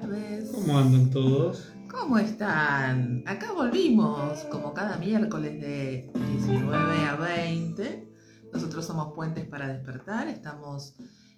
[0.00, 0.50] tardes.
[0.50, 1.70] ¿Cómo andan todos?
[1.90, 3.22] ¿Cómo están?
[3.26, 8.08] Acá volvimos, como cada miércoles de 19 a 20.
[8.54, 10.28] Nosotros somos Puentes para Despertar.
[10.28, 10.94] Estamos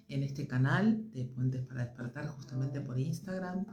[0.07, 3.65] en este canal de Puentes para Despertar justamente por Instagram.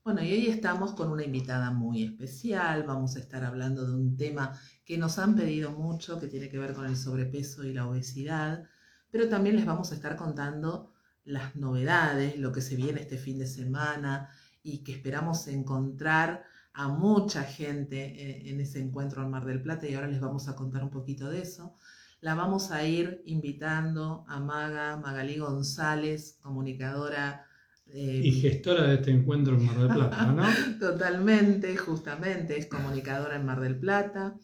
[0.02, 4.16] Bueno, y hoy estamos con una invitada muy especial, vamos a estar hablando de un
[4.16, 4.56] tema
[4.86, 8.64] que nos han pedido mucho, que tiene que ver con el sobrepeso y la obesidad,
[9.10, 10.92] pero también les vamos a estar contando
[11.24, 14.30] las novedades, lo que se viene este fin de semana
[14.62, 19.88] y que esperamos encontrar a mucha gente eh, en ese encuentro al Mar del Plata
[19.88, 21.74] y ahora les vamos a contar un poquito de eso.
[22.20, 27.44] La vamos a ir invitando a Maga, Magalí González, comunicadora
[27.88, 30.44] eh, y gestora de este encuentro en Mar del Plata, ¿no?
[30.80, 34.36] Totalmente, justamente, es comunicadora en Mar del Plata,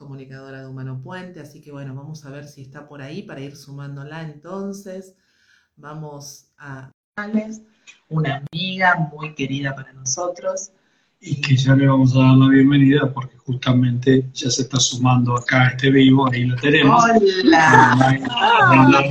[0.00, 3.42] comunicadora de Humano Puente, así que bueno, vamos a ver si está por ahí para
[3.42, 5.14] ir sumándola entonces.
[5.76, 6.90] Vamos a
[8.08, 10.72] una amiga muy querida para nosotros.
[11.20, 15.36] Y que ya le vamos a dar la bienvenida porque justamente ya se está sumando
[15.36, 17.04] acá a este vivo, ahí lo tenemos.
[17.04, 17.94] Hola.
[18.70, 19.02] Hola.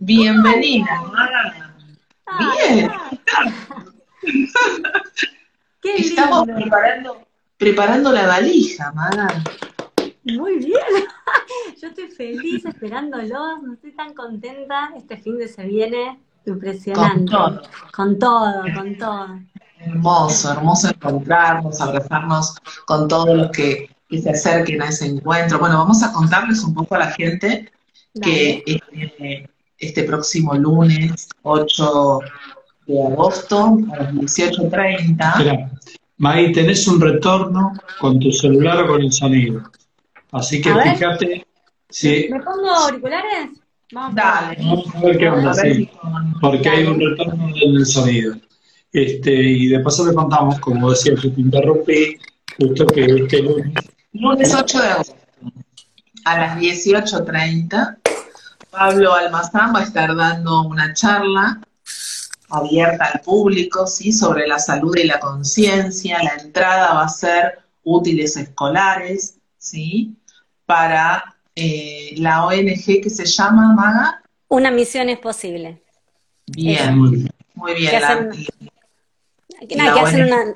[0.00, 1.00] Bienvenida,
[2.66, 2.90] Bien.
[5.80, 7.24] Qué Estamos preparando,
[7.58, 9.28] preparando la valija, Mara.
[10.24, 10.78] Muy bien.
[11.80, 13.62] Yo estoy feliz esperándolos.
[13.62, 14.90] No estoy tan contenta.
[14.96, 17.14] Este fin de se viene impresionante.
[17.14, 17.62] Con todo.
[17.94, 19.40] Con todo, con todo.
[19.78, 22.56] Hermoso, hermoso encontrarnos, abrazarnos
[22.86, 25.58] con todos los que, se acerquen a ese encuentro.
[25.58, 27.72] Bueno, vamos a contarles un poco a la gente
[28.22, 29.48] que eh,
[29.78, 32.20] este próximo lunes 8
[32.86, 35.70] de agosto a las 18.30.
[36.18, 39.62] Maggie, tenés un retorno con tu celular o con el sonido.
[40.32, 41.46] Así que fíjate
[41.88, 42.28] si...
[42.30, 43.50] ¿Me pongo auriculares?
[43.92, 44.56] Vamos Dale.
[44.58, 45.90] Vamos a ver qué onda, sí.
[46.40, 48.34] Porque hay un retorno en el sonido.
[48.92, 52.16] Este, y de paso le contamos, como decía, que te interrumpí,
[52.58, 53.74] justo que este lunes...
[54.12, 55.16] Lunes 8 de agosto,
[56.24, 57.98] a las 18.30
[58.74, 61.60] Pablo Almazán va a estar dando una charla
[62.54, 64.12] abierta al público, ¿sí?
[64.12, 66.22] Sobre la salud y la conciencia.
[66.22, 70.16] La entrada va a ser útiles escolares, ¿sí?
[70.66, 74.22] Para eh, la ONG que se llama, Maga.
[74.48, 75.82] Una misión es posible.
[76.46, 76.96] Bien,
[77.54, 77.90] muy bien.
[77.90, 77.96] Que
[79.80, 80.54] hacen, una,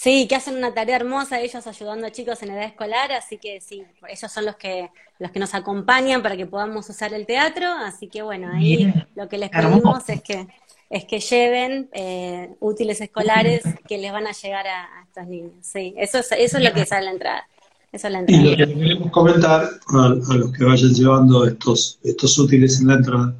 [0.00, 3.60] Sí, que hacen una tarea hermosa ellos ayudando a chicos en edad escolar, así que
[3.60, 7.66] sí, ellos son los que los que nos acompañan para que podamos usar el teatro,
[7.70, 10.48] así que bueno, ahí lo que les pedimos es que
[10.90, 15.52] es que lleven eh, útiles escolares que les van a llegar a, estos niños.
[15.62, 17.46] Sí, eso es, eso es lo que sale la entrada.
[17.92, 18.42] Eso es la entrada.
[18.42, 22.88] Y lo que queremos comentar a, a, los que vayan llevando estos, estos útiles en
[22.88, 23.34] la entrada,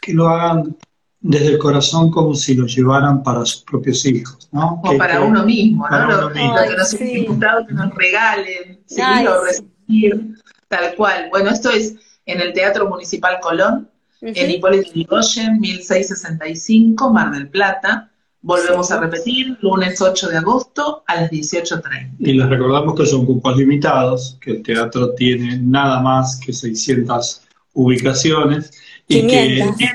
[0.00, 0.76] que lo hagan
[1.20, 4.80] desde el corazón como si lo llevaran para sus propios hijos, ¿no?
[4.82, 6.28] O para uno mismo, ¿no?
[6.28, 6.44] lo, que
[6.76, 7.26] nos sí.
[7.26, 10.34] que nos regalen, seguirlo, recibir,
[10.68, 11.28] tal cual.
[11.30, 11.94] Bueno, esto es
[12.26, 13.90] en el Teatro Municipal Colón,
[14.20, 18.10] en Hipólito Yrigoyen, 1665, Mar del Plata.
[18.40, 22.14] Volvemos a repetir, lunes 8 de agosto a las 18.30.
[22.20, 27.42] Y les recordamos que son cupos limitados, que el teatro tiene nada más que 600
[27.72, 28.70] ubicaciones
[29.08, 29.76] 500.
[29.76, 29.90] que,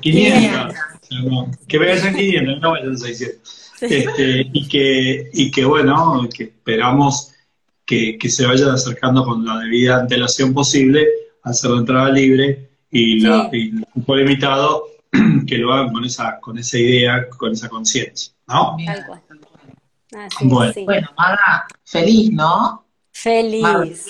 [0.00, 0.74] 500,
[1.68, 3.72] que vayan 500, no vayan 600.
[3.80, 7.32] Este, y, que, y que bueno, que esperamos
[7.84, 11.06] que, que, se vayan acercando con la debida antelación posible
[11.42, 12.65] a hacer la entrada libre
[12.96, 14.84] y, la, y el limitado,
[15.46, 18.76] que lo hagan con esa, con esa idea, con esa conciencia, ¿no?
[18.84, 19.22] Tal cual.
[20.42, 20.72] bueno.
[20.84, 22.84] bueno, Maga, feliz, ¿no?
[23.12, 24.08] Feliz.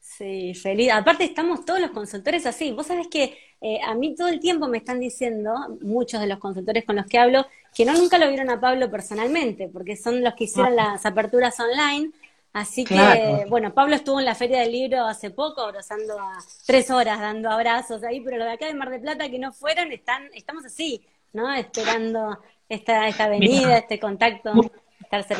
[0.00, 0.90] Sí, feliz.
[0.92, 2.70] Aparte estamos todos los consultores así.
[2.70, 6.38] Vos sabés que eh, a mí todo el tiempo me están diciendo, muchos de los
[6.38, 10.22] consultores con los que hablo, que no nunca lo vieron a Pablo personalmente, porque son
[10.22, 10.92] los que hicieron ah.
[10.92, 12.10] las aperturas online.
[12.52, 16.90] Así que, bueno, Pablo estuvo en la Feria del Libro hace poco, abrazando a tres
[16.90, 19.90] horas, dando abrazos ahí, pero los de acá de Mar de Plata que no fueron,
[19.90, 21.02] están, estamos así,
[21.32, 21.50] ¿no?
[21.50, 22.38] Esperando
[22.68, 24.52] esta, esta venida, este contacto.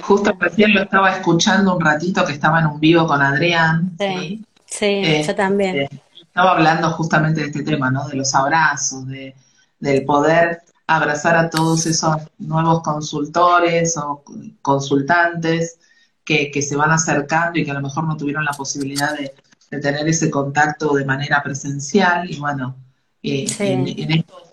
[0.02, 3.92] Justo recién lo estaba escuchando un ratito que estaba en un vivo con Adrián.
[3.98, 5.88] Sí, sí, yo este, también.
[6.20, 8.06] estaba hablando justamente de este tema, ¿no?
[8.08, 9.34] De los abrazos, de,
[9.80, 14.22] del poder abrazar a todos esos nuevos consultores o
[14.60, 15.78] consultantes
[16.24, 19.34] que, que se van acercando y que a lo mejor no tuvieron la posibilidad de,
[19.80, 22.30] tener ese contacto de manera presencial.
[22.30, 22.76] Y bueno,
[23.22, 24.52] eh, en, en, estos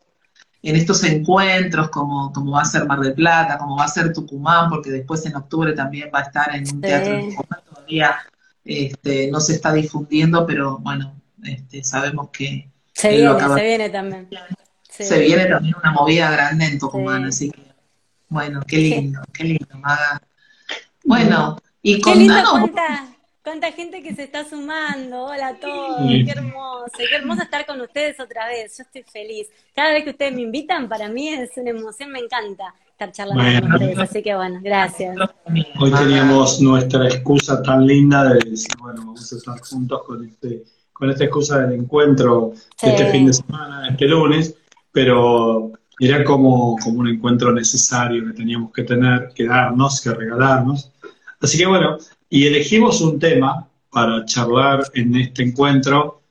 [0.62, 4.12] en estos encuentros, como, como va a ser Mar del Plata, como va a ser
[4.12, 8.16] Tucumán, porque después en octubre también va a estar en un teatro en Tucumán, todavía
[8.66, 12.69] este, no se está difundiendo, pero bueno, este, sabemos que...
[12.94, 14.30] Se viene, se viene también.
[14.89, 17.62] Se viene también una movida grande en Tucumán, así que,
[18.27, 20.21] bueno, qué lindo, qué lindo, Maga.
[21.06, 22.70] Bueno, y contanos...
[23.42, 25.24] Cuánta gente que se está sumando.
[25.24, 26.08] Hola a todos.
[26.08, 26.92] Qué hermoso.
[26.98, 28.78] Qué hermoso estar con ustedes otra vez.
[28.78, 29.48] Yo estoy feliz.
[29.74, 32.12] Cada vez que ustedes me invitan, para mí es una emoción.
[32.12, 33.98] Me encanta estar charlando con ustedes.
[33.98, 35.18] Así que bueno, gracias.
[35.80, 40.64] Hoy teníamos nuestra excusa tan linda de decir, bueno, vamos a estar juntos con este
[41.00, 44.54] con esta excusa del encuentro de este fin de semana, este lunes,
[44.92, 50.92] pero era como, como un encuentro necesario que teníamos que tener, que darnos, que regalarnos.
[51.41, 51.97] Así que bueno,
[52.30, 56.21] y elegimos un tema para charlar en este encuentro,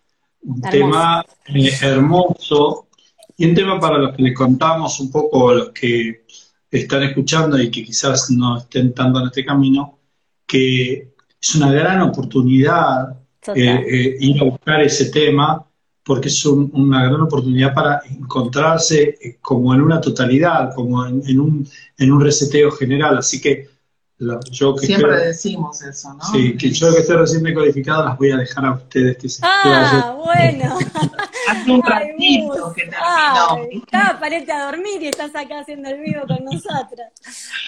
[0.42, 2.88] un tema eh, hermoso
[3.36, 6.24] y un tema para los que les contamos un poco, los que
[6.70, 9.98] están escuchando y que quizás no estén tanto en este camino,
[10.46, 13.16] que es una gran oportunidad
[13.54, 15.64] eh, eh, ir a buscar ese tema
[16.04, 21.68] porque es una gran oportunidad para encontrarse como en una totalidad, como en, un,
[21.98, 23.18] en un reseteo general.
[23.18, 23.68] Así que
[24.80, 26.24] Siempre decimos eso, ¿no?
[26.24, 29.42] Sí, que yo que estoy recién decodificado las voy a dejar a ustedes que se
[29.44, 30.76] Ah, bueno.
[31.48, 34.18] Hace un ratito que terminó.
[34.18, 37.12] Parete a dormir y estás acá haciendo el vivo con nosotras.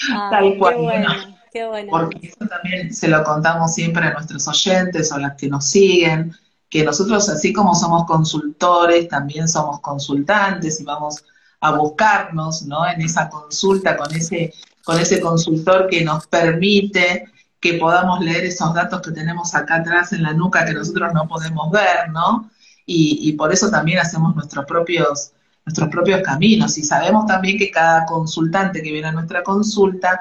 [0.09, 0.75] Tal cual.
[0.75, 1.09] Qué bueno,
[1.53, 1.89] qué bueno.
[1.91, 5.67] Porque eso también se lo contamos siempre a nuestros oyentes o a las que nos
[5.67, 6.35] siguen,
[6.69, 11.25] que nosotros así como somos consultores, también somos consultantes y vamos
[11.61, 12.89] a buscarnos, ¿no?
[12.89, 14.53] En esa consulta con ese
[14.85, 17.27] con ese consultor que nos permite
[17.61, 21.29] que podamos leer esos datos que tenemos acá atrás en la nuca que nosotros no
[21.29, 22.51] podemos ver, ¿no?
[22.93, 25.31] Y, por eso también hacemos nuestros propios,
[25.65, 26.77] nuestros propios caminos.
[26.77, 30.21] Y sabemos también que cada consultante que viene a nuestra consulta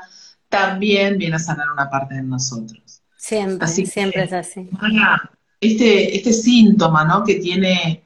[0.49, 3.01] también viene a sanar una parte de nosotros.
[3.17, 4.69] Siempre, siempre es así.
[5.59, 7.23] Este, este síntoma, ¿no?
[7.23, 8.03] Que tiene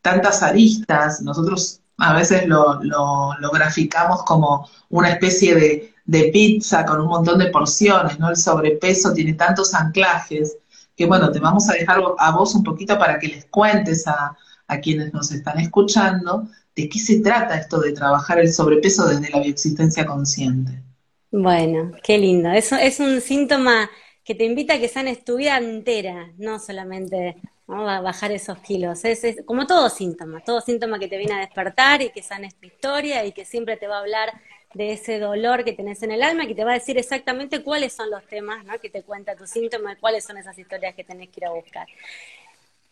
[0.00, 7.00] tantas aristas, nosotros a veces lo, lo graficamos como una especie de, de pizza con
[7.00, 8.30] un montón de porciones, ¿no?
[8.30, 10.58] El sobrepeso tiene tantos anclajes
[10.96, 14.36] que, bueno, te vamos a dejar a vos un poquito para que les cuentes a,
[14.66, 19.30] a quienes nos están escuchando de qué se trata esto de trabajar el sobrepeso desde
[19.30, 20.82] la bioexistencia consciente.
[21.30, 22.50] Bueno, qué lindo.
[22.50, 23.90] Eso es un síntoma
[24.24, 27.36] que te invita a que sanes tu vida entera, no solamente
[27.68, 29.04] a bajar esos kilos.
[29.04, 32.54] Es, es, como todo síntoma, todo síntoma que te viene a despertar y que sanes
[32.54, 34.32] tu historia y que siempre te va a hablar
[34.74, 37.92] de ese dolor que tenés en el alma, que te va a decir exactamente cuáles
[37.92, 38.78] son los temas, ¿no?
[38.80, 41.86] que te cuenta tus síntomas, cuáles son esas historias que tenés que ir a buscar.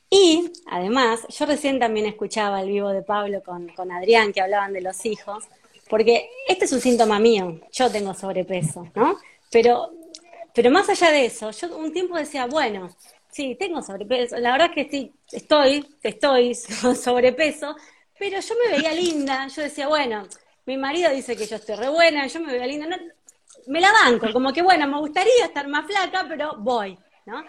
[0.08, 4.72] Y además, yo recién también escuchaba el vivo de Pablo con, con Adrián, que hablaban
[4.72, 5.44] de los hijos,
[5.88, 9.16] porque este es un síntoma mío, yo tengo sobrepeso, ¿no?
[9.50, 9.90] Pero,
[10.54, 12.94] pero más allá de eso, yo un tiempo decía, bueno,
[13.30, 16.54] sí, tengo sobrepeso, la verdad es que estoy, estoy, estoy
[16.94, 17.74] sobrepeso,
[18.18, 20.28] pero yo me veía linda, yo decía, bueno,
[20.66, 22.86] mi marido dice que yo estoy re buena, yo me veo linda,
[23.66, 27.44] me la banco, como que bueno, me gustaría estar más flaca, pero voy, ¿no?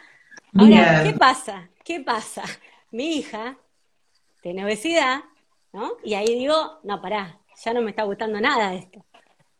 [0.55, 1.69] Ahora, ¿qué pasa?
[1.83, 2.43] ¿Qué pasa?
[2.91, 3.57] Mi hija
[4.41, 5.23] tiene obesidad,
[5.71, 5.97] ¿no?
[6.03, 9.03] Y ahí digo, no, pará, ya no me está gustando nada esto.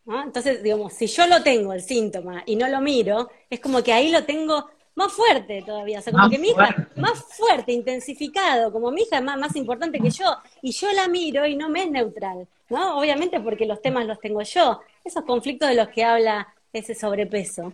[0.05, 0.21] ¿no?
[0.23, 3.93] Entonces, digamos, si yo lo tengo, el síntoma, y no lo miro, es como que
[3.93, 8.71] ahí lo tengo más fuerte todavía, o sea, como que mi hija, más fuerte, intensificado,
[8.71, 10.25] como mi hija es más, más importante que yo,
[10.61, 14.41] y yo la miro y no me es neutral, Obviamente porque los temas los tengo
[14.41, 17.73] yo, esos conflictos de los que habla ese sobrepeso.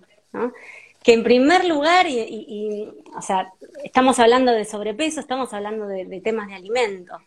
[1.03, 3.51] Que en primer lugar, y, o sea,
[3.83, 7.17] estamos hablando de sobrepeso, estamos hablando de, temas de alimento.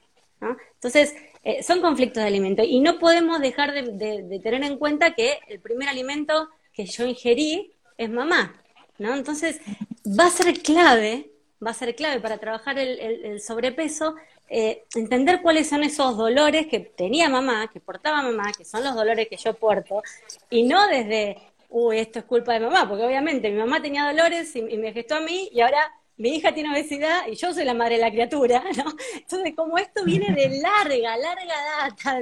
[0.74, 1.14] Entonces,
[1.44, 5.60] eh, son conflictos de alimento, y no podemos dejar de tener en cuenta que el
[5.60, 8.54] primer alimento que yo ingerí es mamá,
[8.98, 9.14] ¿no?
[9.14, 9.60] Entonces,
[10.06, 11.30] va a ser clave,
[11.64, 14.16] va a ser clave para trabajar el, sobrepeso,
[14.48, 18.94] eh, entender cuáles son esos dolores que tenía mamá, que portaba mamá, que son los
[18.94, 20.02] dolores que yo porto,
[20.50, 21.38] y no desde,
[21.70, 24.92] uy, esto es culpa de mamá, porque obviamente mi mamá tenía dolores y, y me
[24.92, 28.02] gestó a mí y ahora mi hija tiene obesidad y yo soy la madre de
[28.02, 28.92] la criatura, ¿no?
[29.14, 32.20] Entonces, como esto viene de larga, larga data,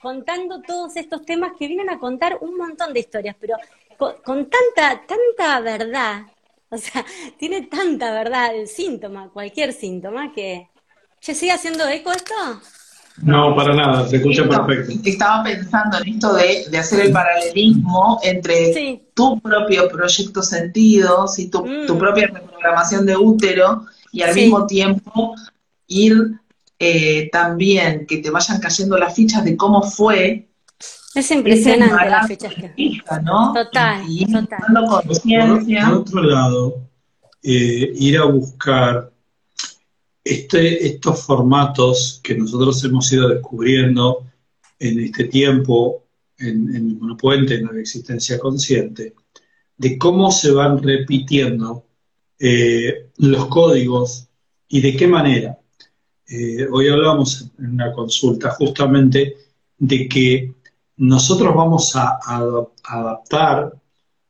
[0.00, 3.56] contando todos estos temas que vienen a contar un montón de historias, pero
[3.98, 6.22] con, tanta, tanta verdad,
[6.70, 7.04] o sea,
[7.38, 10.68] tiene tanta verdad el síntoma, cualquier síntoma, que...
[11.22, 12.34] ¿Se sigue haciendo eco esto?
[13.22, 15.08] No, para nada, se escucha perfecto.
[15.08, 21.64] Estaba pensando en esto de, hacer el paralelismo entre tu propio proyecto sentidos y tu,
[21.64, 21.96] mm.
[21.96, 25.36] propia reprogramación de útero y al mismo tiempo
[25.86, 26.40] ir
[26.80, 30.48] eh, también que te vayan cayendo las fichas de cómo fue.
[31.14, 33.00] Es impresionante las fichas que...
[33.22, 33.52] ¿no?
[33.52, 34.58] Total, y, total.
[34.74, 36.88] Por, otro lado,
[37.44, 39.11] eh, ir a buscar
[40.24, 44.26] este, estos formatos que nosotros hemos ido descubriendo
[44.78, 46.04] en este tiempo
[46.38, 49.14] en, en Monopuente, en la existencia consciente,
[49.76, 51.86] de cómo se van repitiendo
[52.38, 54.28] eh, los códigos
[54.68, 55.58] y de qué manera.
[56.26, 59.36] Eh, hoy hablamos en una consulta justamente
[59.78, 60.54] de que
[60.96, 62.18] nosotros vamos a,
[62.84, 63.72] adaptar,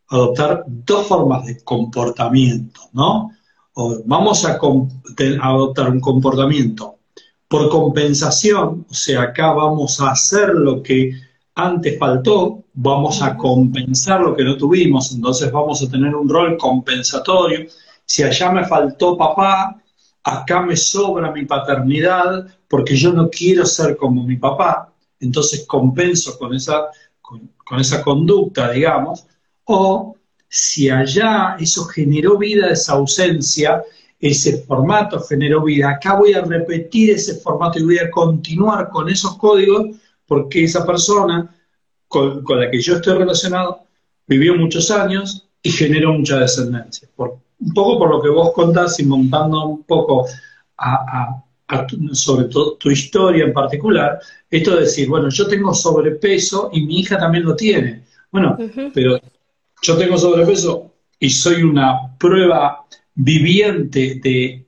[0.08, 3.30] adoptar dos formas de comportamiento, ¿no?
[4.04, 4.58] Vamos a,
[5.40, 6.98] adoptar un comportamiento.
[7.48, 11.12] Por compensación, o sea, acá vamos a hacer lo que
[11.54, 16.56] antes faltó, vamos a compensar lo que no tuvimos, entonces vamos a tener un rol
[16.56, 17.66] compensatorio.
[18.06, 19.76] Si allá me faltó papá,
[20.24, 26.38] acá me sobra mi paternidad porque yo no quiero ser como mi papá, entonces compenso
[26.38, 26.86] con esa,
[27.20, 29.26] con esa conducta, digamos,
[29.64, 30.16] o
[30.54, 33.82] si allá eso generó vida, esa ausencia,
[34.21, 39.09] ese formato generó vida, acá voy a repetir ese formato y voy a continuar con
[39.09, 41.56] esos códigos porque esa persona
[42.06, 43.87] con, la que yo estoy relacionado
[44.26, 47.09] vivió muchos años y generó mucha descendencia.
[47.16, 50.26] un poco por lo que vos contás y montando un poco
[52.12, 57.00] sobre todo tu historia en particular, esto de decir, bueno, yo tengo sobrepeso y mi
[57.00, 58.02] hija también lo tiene.
[58.30, 58.59] Bueno,
[58.92, 59.18] pero
[59.82, 64.66] yo tengo sobrepeso y soy una prueba viviente de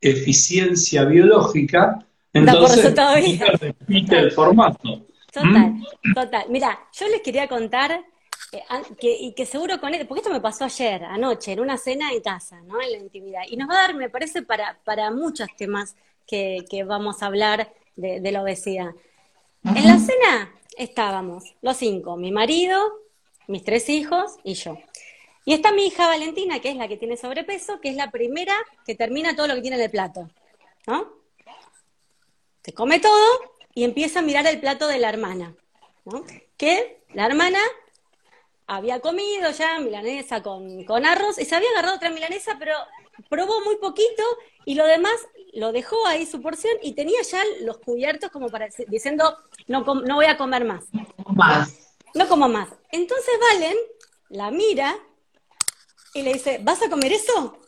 [0.00, 1.98] eficiencia biológica,
[2.32, 2.94] entonces
[3.60, 5.06] repite el formato.
[5.32, 6.14] Total, ¿Mm?
[6.14, 6.44] total.
[6.48, 7.92] Mira, yo les quería contar
[8.52, 8.62] eh,
[9.00, 12.12] que, y que seguro con él, porque esto me pasó ayer, anoche, en una cena
[12.12, 12.80] en casa, ¿no?
[12.80, 13.42] En la intimidad.
[13.48, 15.96] Y nos va a dar, me parece, para, para muchos temas
[16.26, 18.90] que, vamos a hablar de, la obesidad.
[19.64, 22.78] En la cena estábamos los cinco, mi marido,
[23.46, 24.78] mis tres hijos y yo.
[25.44, 28.54] Y está mi hija Valentina, que es la que tiene sobrepeso, que es la primera
[28.84, 30.28] que termina todo lo que tiene en el plato.
[30.88, 31.12] ¿no?
[32.64, 33.24] Se come todo
[33.72, 35.54] y empieza a mirar el plato de la hermana.
[36.04, 36.24] ¿no?
[36.56, 37.60] Que la hermana
[38.66, 42.74] había comido ya milanesa con, con arroz y se había agarrado otra milanesa, pero
[43.28, 44.24] probó muy poquito
[44.64, 45.14] y lo demás
[45.52, 49.38] lo dejó ahí su porción y tenía ya los cubiertos como para diciendo
[49.68, 50.86] no, no voy a comer más.
[51.32, 52.68] Más no como más.
[52.90, 53.76] Entonces Valen
[54.28, 54.96] la mira
[56.14, 57.58] y le dice, ¿vas a comer eso?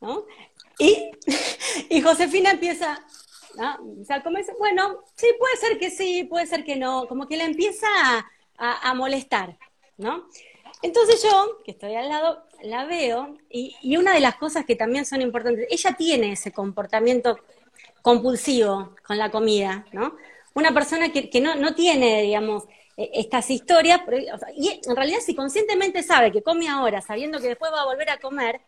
[0.00, 0.26] ¿No?
[0.78, 1.10] Y,
[1.90, 3.04] y Josefina empieza,
[3.56, 3.78] ¿no?
[4.00, 4.22] O sea,
[4.58, 7.86] bueno, sí, puede ser que sí, puede ser que no, como que la empieza
[8.58, 9.58] a, molestar,
[9.96, 10.28] ¿no?
[10.82, 14.76] Entonces yo, que estoy al lado, la veo y, y, una de las cosas que
[14.76, 17.38] también son importantes, ella tiene ese comportamiento
[18.02, 20.16] compulsivo con la comida, ¿no?
[20.54, 22.64] Una persona que, que no, no tiene, digamos,
[23.12, 24.00] estas historias,
[24.56, 28.10] y en realidad si conscientemente sabe que come ahora, sabiendo que después va a volver
[28.10, 28.60] a comer,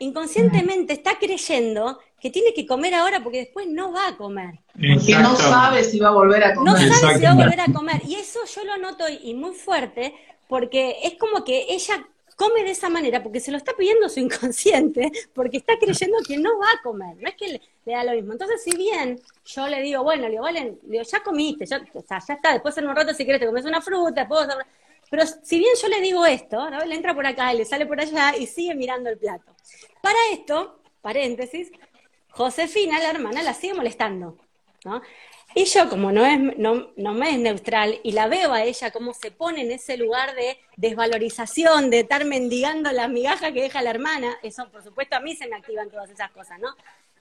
[0.00, 4.60] inconscientemente está creyendo que tiene que comer ahora porque después no va a comer.
[4.72, 6.72] Porque no sabe si va a volver a comer.
[6.72, 8.02] No sabe si va a volver a comer.
[8.06, 10.14] Y eso yo lo noto y muy fuerte
[10.48, 12.06] porque es como que ella
[12.38, 16.38] come de esa manera porque se lo está pidiendo su inconsciente, porque está creyendo que
[16.38, 17.60] no va a comer, no es que le,
[17.92, 18.32] da lo mismo.
[18.32, 20.46] Entonces, si bien yo le digo, bueno, le digo,
[20.82, 23.46] digo, ya comiste, ya, o sea, ya está, después en un rato si quieres te
[23.46, 24.46] comes una fruta, puedo
[25.10, 26.84] pero si bien yo le digo esto, ¿no?
[26.84, 29.56] le entra por acá, le sale por allá y sigue mirando el plato.
[30.02, 31.72] Para esto, paréntesis,
[32.30, 34.36] Josefina, la hermana, la sigue molestando.
[34.84, 35.02] ¿no?
[35.54, 38.90] Y yo, como no, es, no, no me es neutral y la veo a ella
[38.90, 43.82] cómo se pone en ese lugar de desvalorización, de estar mendigando la migaja que deja
[43.82, 46.68] la hermana, eso por supuesto a mí se me activan todas esas cosas, ¿no?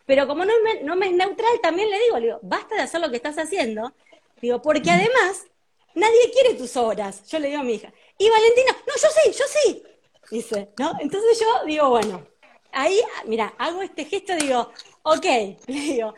[0.06, 2.82] Pero como no me, no me es neutral, también le digo, le digo, basta de
[2.82, 3.94] hacer lo que estás haciendo,
[4.42, 5.46] digo, porque además
[5.96, 7.92] nadie quiere tus obras, yo le digo a mi hija.
[8.18, 9.84] Y Valentina, no, yo sí, yo sí,
[10.32, 10.94] dice, ¿no?
[11.00, 12.28] Entonces yo digo, bueno,
[12.72, 14.72] ahí, mira, hago este gesto, digo,
[15.04, 15.26] ok,
[15.68, 16.14] le digo,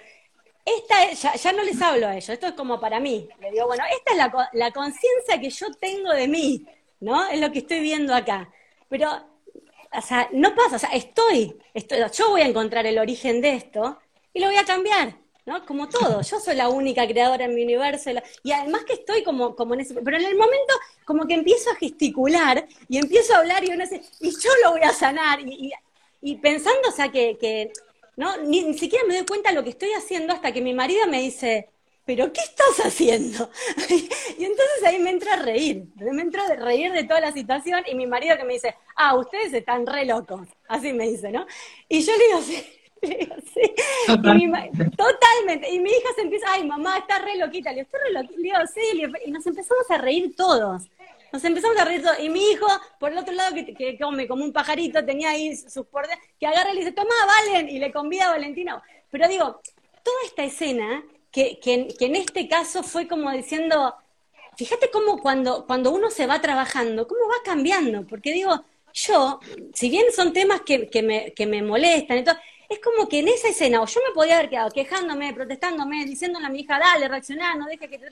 [0.78, 3.28] esta ya, no les hablo a ellos, esto es como para mí.
[3.40, 6.66] Le digo, bueno, esta es la, la conciencia que yo tengo de mí,
[7.00, 7.28] ¿no?
[7.28, 8.50] Es lo que estoy viendo acá.
[8.88, 9.10] Pero,
[9.92, 13.56] o sea, no pasa, o sea, estoy, estoy, yo voy a encontrar el origen de
[13.56, 14.00] esto
[14.34, 15.16] y lo voy a cambiar.
[15.46, 15.66] ¿no?
[15.66, 18.12] Como todo, yo soy la única creadora en mi universo,
[18.44, 20.74] y además que estoy como, como en ese, pero en el momento
[21.06, 24.74] como que empiezo a gesticular y empiezo a hablar y uno dice, y yo lo
[24.74, 27.72] voy a sanar, y, pensando, o sea, que
[28.20, 28.36] ¿no?
[28.36, 31.22] Ni, siquiera me doy cuenta de lo que estoy haciendo hasta que mi marido me
[31.22, 31.70] dice,
[32.04, 33.50] ¿pero qué estás haciendo?
[34.38, 37.82] y entonces ahí me entra a reír, me entra a reír de toda la situación
[37.88, 41.48] y mi marido que me dice, ah, ustedes están re locos, así me dice, ¿no?
[41.88, 42.66] Y yo le digo, sí.
[43.54, 43.76] sí.
[44.98, 45.70] totalmente.
[45.72, 47.72] Y mi hija se empieza, ay, mamá, está re loquita.
[47.72, 48.36] Le digo, estoy re loquita.
[48.36, 49.28] Le digo, sí.
[49.28, 50.84] Y nos empezamos a reír todos.
[51.32, 52.20] Nos empezamos a reír todos.
[52.20, 52.68] Y mi hijo,
[53.00, 56.72] por el otro lado, que, come como un pajarito, tenía ahí sus portes, que agarra
[56.72, 57.70] y le dice, toma, Valen.
[57.70, 58.82] Y le convida a Valentina.
[59.10, 59.62] Pero digo,
[60.04, 63.96] toda esta escena, que, que, en este caso fue como diciendo,
[64.58, 68.06] fíjate cómo cuando, cuando uno se va trabajando, cómo va cambiando.
[68.08, 69.40] Porque digo, yo,
[69.74, 72.36] si bien son temas que, que, me, que me molestan todo,
[72.70, 76.46] es como que en esa escena, o yo me podía haber quedado quejándome, protestándome, diciéndole
[76.46, 78.12] a mi hija, dale, reaccioná, no deje que te Es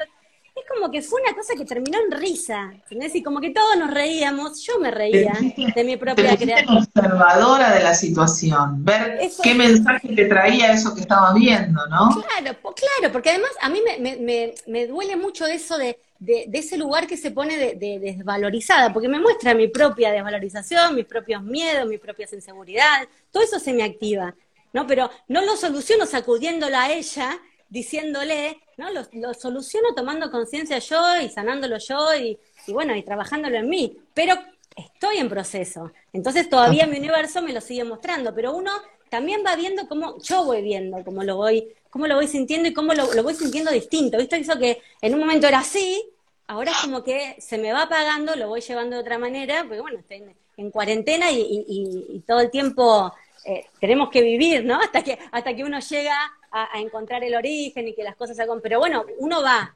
[0.68, 3.16] como que fue una cosa que terminó en risa, ¿entendés?
[3.16, 5.34] Y como que todos nos reíamos, yo me reía
[5.76, 6.78] de mi propia creación.
[6.78, 12.10] observadora de la situación, ver qué mensaje te traía eso que estabas viendo, ¿no?
[12.10, 16.78] Claro, claro, porque además a mí me, me, me, duele mucho eso de, de, ese
[16.78, 21.88] lugar que se pone de, desvalorizada, porque me muestra mi propia desvalorización, mis propios miedos,
[21.88, 24.36] mis propias inseguridades, todo eso se me activa.
[24.74, 24.86] ¿no?
[24.86, 28.90] Pero no lo soluciono sacudiéndola a ella, diciéndole, ¿no?
[28.92, 33.98] Lo, soluciono tomando conciencia yo y sanándolo yo y, bueno, y trabajándolo en mí.
[34.14, 34.36] Pero
[34.76, 35.92] estoy en proceso.
[36.14, 38.72] Entonces todavía mi universo me lo sigue mostrando, pero uno
[39.10, 42.74] también va viendo cómo yo voy viendo, cómo lo voy, cómo lo voy sintiendo y
[42.74, 44.18] cómo lo, voy sintiendo distinto.
[44.18, 44.38] ¿Viste?
[44.38, 46.04] Eso que en un momento era así,
[46.46, 49.82] ahora es como que se me va apagando, lo voy llevando de otra manera, porque
[49.82, 50.24] bueno, estoy
[50.58, 53.14] en, cuarentena y, todo el tiempo
[53.46, 54.80] eh, tenemos que vivir, ¿no?
[54.80, 58.44] Hasta que, hasta que uno llega a, encontrar el origen y que las cosas se
[58.44, 58.60] hagan.
[58.62, 59.76] Pero bueno, uno va,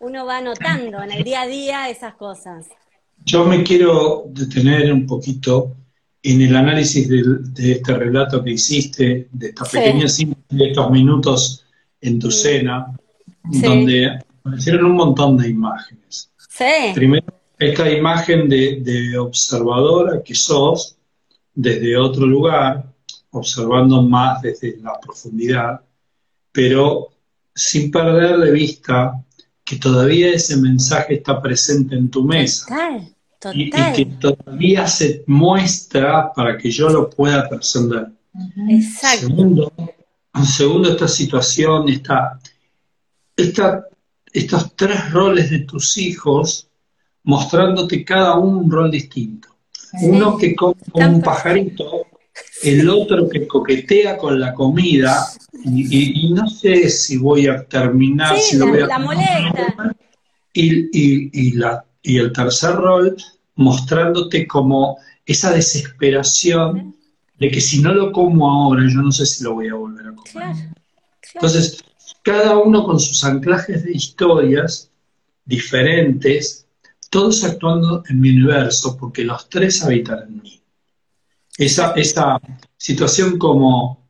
[0.00, 2.66] uno va notando en el día a día esas cosas.
[3.24, 5.76] Yo me quiero detener un poquito
[6.22, 11.64] en el análisis de, este relato que hiciste, de estas pequeñas de estos minutos
[12.00, 12.86] en tu cena,
[13.44, 16.30] donde aparecieron un montón de imágenes.
[16.48, 16.92] Sí.
[16.94, 17.26] Primero,
[17.58, 20.96] esta imagen de, de observadora que sos
[21.54, 22.84] desde otro lugar,
[23.30, 25.80] observando más desde la profundidad,
[26.52, 27.08] pero
[27.54, 29.22] sin perder de vista
[29.64, 32.66] que todavía ese mensaje está presente en tu mesa.
[33.54, 38.06] Y, que todavía se muestra para que yo lo pueda trascender.
[38.68, 39.26] Exacto.
[39.26, 39.72] Segundo,
[40.44, 42.38] segundo, esta situación, esta,
[43.36, 43.84] esta,
[44.32, 46.68] estos tres roles de tus hijos
[47.24, 49.48] mostrándote cada uno un rol distinto.
[50.02, 52.01] Uno que como un pajarito
[52.62, 55.26] el otro que coquetea con la comida
[55.64, 58.86] y, no sé si voy a terminar, si lo voy a...
[58.86, 58.98] La
[60.52, 63.16] Y, y, la, y el tercer rol
[63.56, 66.96] mostrándote como esa desesperación
[67.38, 70.06] de que si no lo como ahora, yo no sé si lo voy a volver
[70.08, 70.56] a comer.
[71.34, 71.84] Entonces,
[72.22, 74.90] cada uno con sus anclajes de historias
[75.44, 76.66] diferentes,
[77.10, 80.61] todos actuando en mi universo, porque los tres habitan en mí
[81.64, 82.40] esa, esa
[82.76, 84.08] situación como,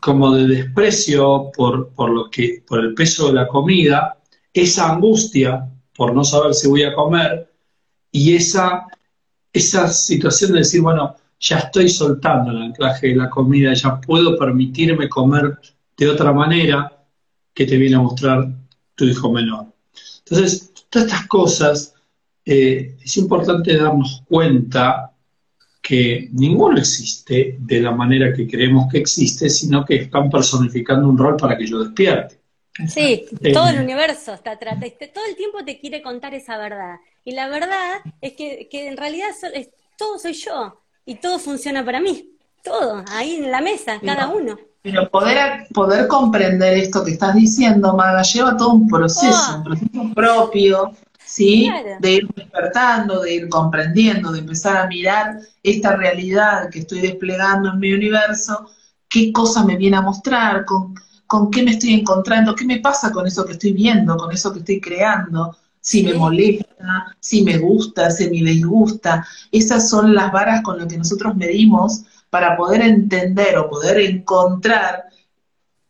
[0.00, 4.18] como de desprecio por, por, lo que, por el peso de la comida,
[4.52, 7.50] esa angustia por no saber si voy a comer
[8.10, 8.86] y esa,
[9.52, 14.38] esa situación de decir, bueno, ya estoy soltando el anclaje de la comida, ya puedo
[14.38, 15.58] permitirme comer
[15.96, 17.04] de otra manera
[17.52, 18.48] que te viene a mostrar
[18.94, 19.66] tu hijo menor.
[20.18, 21.94] Entonces, todas estas cosas
[22.44, 25.11] eh, es importante darnos cuenta
[25.82, 31.18] que ninguno existe de la manera que creemos que existe, sino que están personificando un
[31.18, 32.40] rol para que yo despierte.
[32.88, 36.96] Sí, eh, todo el universo está todo el tiempo te quiere contar esa verdad.
[37.24, 39.28] Y la verdad es que, en realidad
[39.98, 42.30] todo soy yo y todo funciona para mí,
[42.62, 44.56] todo, ahí en la mesa, cada uno.
[44.82, 49.56] Pero poder, poder comprender esto que estás diciendo, Maga, lleva todo un proceso, oh.
[49.58, 50.92] un proceso propio,
[51.32, 51.70] ¿sí?
[52.00, 57.70] De ir despertando, de ir comprendiendo, de empezar a mirar esta realidad que estoy desplegando
[57.70, 58.66] en mi universo,
[59.08, 60.94] qué cosa me viene a mostrar, con,
[61.26, 64.52] con qué me estoy encontrando, qué me pasa con eso que estoy viendo, con eso
[64.52, 69.26] que estoy creando, si me molesta, si me gusta, si me disgusta.
[69.50, 75.04] Esas son las varas con las que nosotros medimos para poder entender o poder encontrar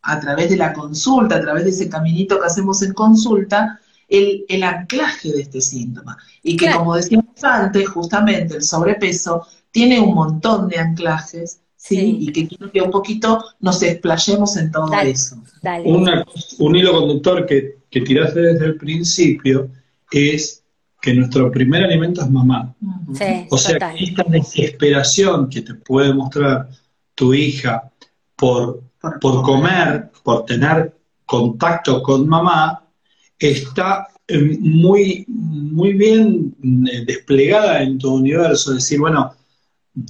[0.03, 3.81] a través de la consulta, a través de ese caminito que hacemos en consulta,
[4.13, 6.17] el, el anclaje de este síntoma.
[6.43, 12.17] Y que como decíamos antes, justamente el sobrepeso tiene un montón de anclajes, ¿sí?
[12.19, 15.41] Y que quiero que un poquito nos explayemos en todo eso.
[16.59, 19.69] un hilo conductor que, que tiraste desde el principio
[20.11, 20.63] es
[21.01, 22.75] que nuestro primer alimento es mamá.
[23.49, 26.69] o sea, esta desesperación que te puede mostrar
[27.15, 27.91] tu hija
[28.35, 28.83] por,
[29.19, 30.95] por comer, por tener
[31.25, 32.82] contacto con mamá,
[33.51, 36.55] está eh, muy, muy bien
[36.91, 38.73] eh, desplegada en tu universo.
[38.73, 39.33] Decir, bueno,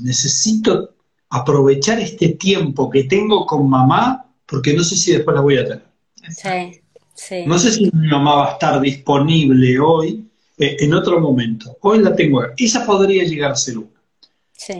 [0.01, 0.95] necesito
[1.29, 5.65] aprovechar este tiempo que tengo con mamá porque no sé si después la voy a
[5.65, 5.85] tener.
[6.29, 6.81] Sí,
[7.15, 7.43] sí.
[7.47, 10.25] No sé si mi mamá va a estar disponible hoy
[10.57, 11.77] eh, en otro momento.
[11.81, 12.43] Hoy la tengo.
[12.57, 13.87] Esa podría llegar a ser una.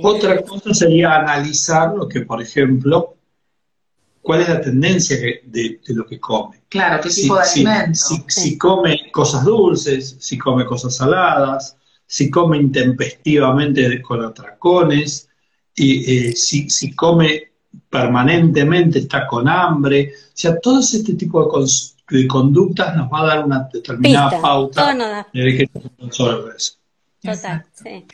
[0.02, 3.16] Otra cosa sería analizar lo que, por ejemplo,
[4.24, 6.64] cuál es la tendencia de, lo que come.
[6.70, 8.00] Claro, qué tipo de alimento.
[8.28, 15.30] Si, come cosas dulces, si come cosas saladas, si come intempestivamente con atracones,
[15.76, 17.52] y, eh, si, si come
[17.90, 20.14] permanentemente, está con hambre.
[20.16, 24.96] O sea, todo este tipo de, de conductas nos va a dar una determinada pauta
[25.34, 25.70] de que
[26.12, 26.74] sobre eso.
[27.22, 28.06] Total, sí.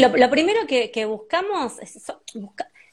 [0.00, 1.74] lo, primero que, buscamos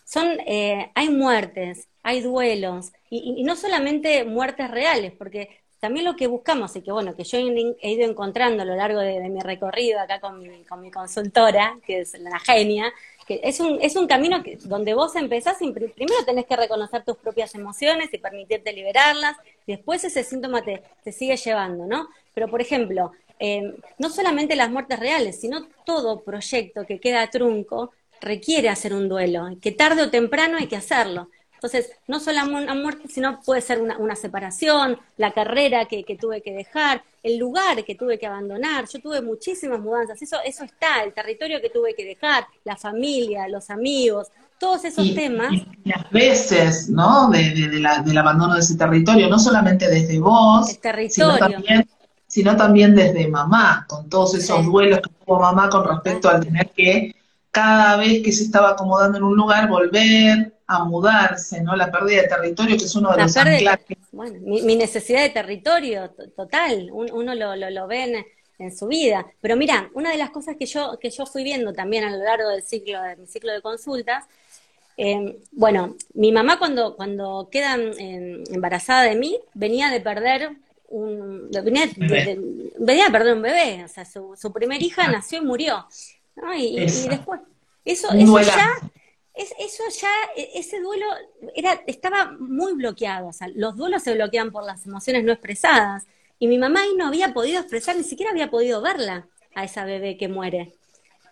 [0.05, 6.27] son, eh, hay muertes, hay duelos, y, no solamente muertes reales, porque también lo que
[6.27, 9.99] buscamos y que bueno, que yo he ido encontrando a lo largo de, mi recorrido
[9.99, 12.93] acá con mi, con mi consultora, que es la genia,
[13.27, 17.17] que es un, es un camino que, donde vos empezás, primero tenés que reconocer tus
[17.17, 22.07] propias emociones y permitirte liberarlas, después ese síntoma te, te sigue llevando, ¿no?
[22.33, 27.91] Pero, por ejemplo, eh, no solamente las muertes reales, sino todo proyecto que queda trunco
[28.21, 31.29] requiere hacer un duelo, que tarde o temprano hay que hacerlo.
[31.63, 36.51] Entonces, no solo una muerte, sino puede ser una, separación, la carrera que, tuve que
[36.51, 38.85] dejar, el lugar que tuve que abandonar.
[38.89, 43.47] Yo tuve muchísimas mudanzas, eso, eso está, el territorio que tuve que dejar, la familia,
[43.47, 44.27] los amigos,
[44.59, 45.53] todos esos temas.
[45.53, 47.29] Y las veces, ¿no?
[47.29, 51.89] De, del abandono de ese territorio, no solamente desde vos, Sino, también,
[52.27, 56.69] sino también desde mamá, con todos esos duelos que tuvo mamá con respecto al tener
[56.71, 57.15] que
[57.51, 61.75] cada vez que se estaba acomodando en un lugar volver, a mudarse, ¿no?
[61.75, 63.97] La pérdida de territorio, que es uno de los anclajes.
[64.11, 68.25] Bueno, mi, necesidad de territorio total, uno lo, lo, ve
[68.59, 69.25] en, su vida.
[69.41, 72.23] Pero mira, una de las cosas que yo, que yo fui viendo también a lo
[72.23, 74.25] largo del ciclo, de mi ciclo de consultas,
[74.95, 80.51] eh, bueno, mi mamá cuando, cuando queda embarazada de mí, venía de perder
[80.87, 82.39] un, venía, de,
[82.77, 85.11] venía perder un bebé, o sea, su, su primer hija ah.
[85.11, 85.87] nació y murió.
[86.57, 87.41] Y, después,
[87.85, 88.69] eso, eso ya
[89.33, 91.05] es, eso ya, e, ese duelo
[91.55, 96.05] era, estaba muy bloqueado, o sea, los duelos se bloquean por las emociones no expresadas,
[96.39, 99.85] y mi mamá ahí no había podido expresar, ni siquiera había podido verla a esa
[99.85, 100.73] bebé que muere.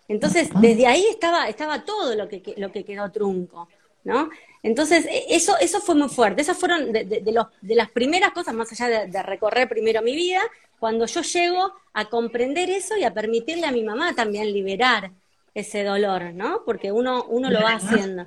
[0.08, 3.68] Entonces, desde ahí estaba, estaba todo lo que, lo que quedó trunco,
[4.04, 4.30] ¿no?
[4.62, 8.32] Entonces, e, eso, eso fue muy fuerte, esas fueron de, de, los, de las primeras
[8.32, 10.40] cosas, más allá de recorrer primero mi vida,
[10.80, 15.12] cuando yo llego a comprender eso y a permitirle a mi mamá también liberar
[15.54, 16.62] ese dolor, ¿no?
[16.64, 18.26] Porque uno, uno lo va haciendo.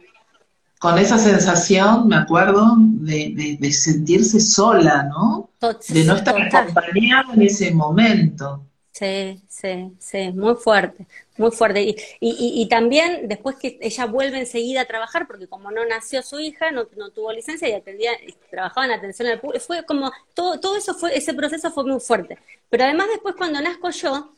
[0.79, 5.49] Con esa sensación, me acuerdo, de, de, sentirse sola, ¿no?
[5.89, 8.61] de no estar acompañada en ese momento.
[8.91, 11.05] Sí, sí, sí, muy fuerte,
[11.37, 11.81] muy fuerte.
[11.81, 16.21] Y, y, y, también después que ella vuelve enseguida a trabajar, porque como no nació
[16.21, 18.11] su hija, no, no tuvo licencia y atendía,
[18.49, 21.99] trabajaba en atención al público, fue como, todo, todo eso fue, ese proceso fue muy
[21.99, 22.37] fuerte.
[22.69, 24.31] Pero además después cuando nazco yo,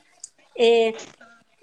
[0.55, 0.95] eh,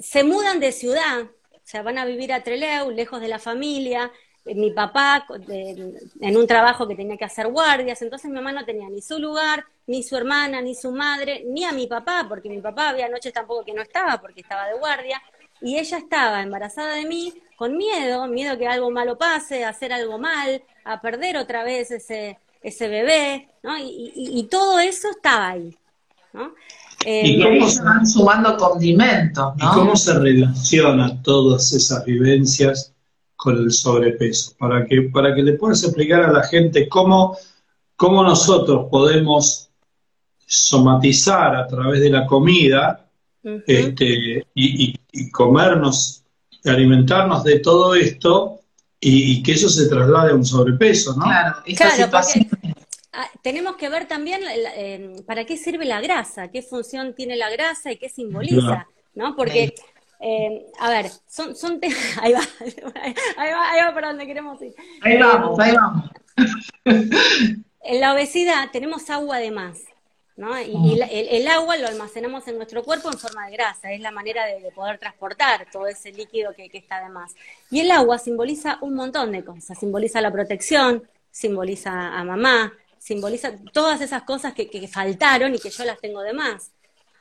[0.04, 4.12] se mudan de ciudad, o sea, van a vivir a Trelew, lejos de la familia,
[4.44, 8.66] eh, mi papá en un trabajo que tenía que hacer guardias, entonces mi mamá no
[8.66, 12.50] tenía ni su lugar, ni su hermana, ni su madre, ni a mi papá, porque
[12.50, 15.22] mi papá había noches tampoco que no estaba porque estaba de guardia,
[15.62, 19.90] y ella estaba embarazada de mí con miedo, miedo que algo malo pase, a hacer
[19.90, 23.78] algo mal, a perder otra vez ese, ese bebé, ¿no?
[23.78, 25.74] Y, y todo eso estaba ahí,
[26.34, 26.54] ¿no?
[27.06, 29.64] ¿Y eh, cómo se van sumando condimentos, ¿no?
[29.64, 32.92] ¿Y cómo se relaciona todas esas vivencias
[33.36, 34.52] con el sobrepeso?
[34.58, 37.36] Para que, para que le puedas explicar a la gente cómo,
[37.96, 39.68] cómo nosotros podemos
[40.46, 43.06] somatizar a través de la comida
[43.66, 46.24] este, y, y, comernos,
[46.64, 48.60] alimentarnos de todo esto
[48.98, 51.24] y, que eso se traslade a un sobrepeso, ¿no?
[51.24, 52.83] Claro, situación Ah,
[53.42, 57.92] tenemos que ver también eh, para qué sirve la grasa, qué función tiene la grasa
[57.92, 59.36] y qué simboliza, ¿no?
[59.36, 59.74] Porque,
[60.20, 61.80] eh, a ver, son, son
[62.20, 64.74] ahí va, ahí va, ahí va para donde queremos ir.
[65.02, 66.10] Ahí vamos, ahí vamos.
[66.84, 69.78] en la obesidad tenemos agua de más.
[70.36, 70.60] ¿no?
[70.60, 74.44] Y, el, agua lo almacenamos en nuestro cuerpo en forma de grasa, es la manera
[74.46, 77.34] de, poder transportar todo ese líquido que, está de más.
[77.70, 82.72] Y el agua simboliza un montón de cosas, simboliza la protección, simboliza a mamá,
[83.04, 86.72] simboliza todas esas cosas que, que faltaron y que yo las tengo de más.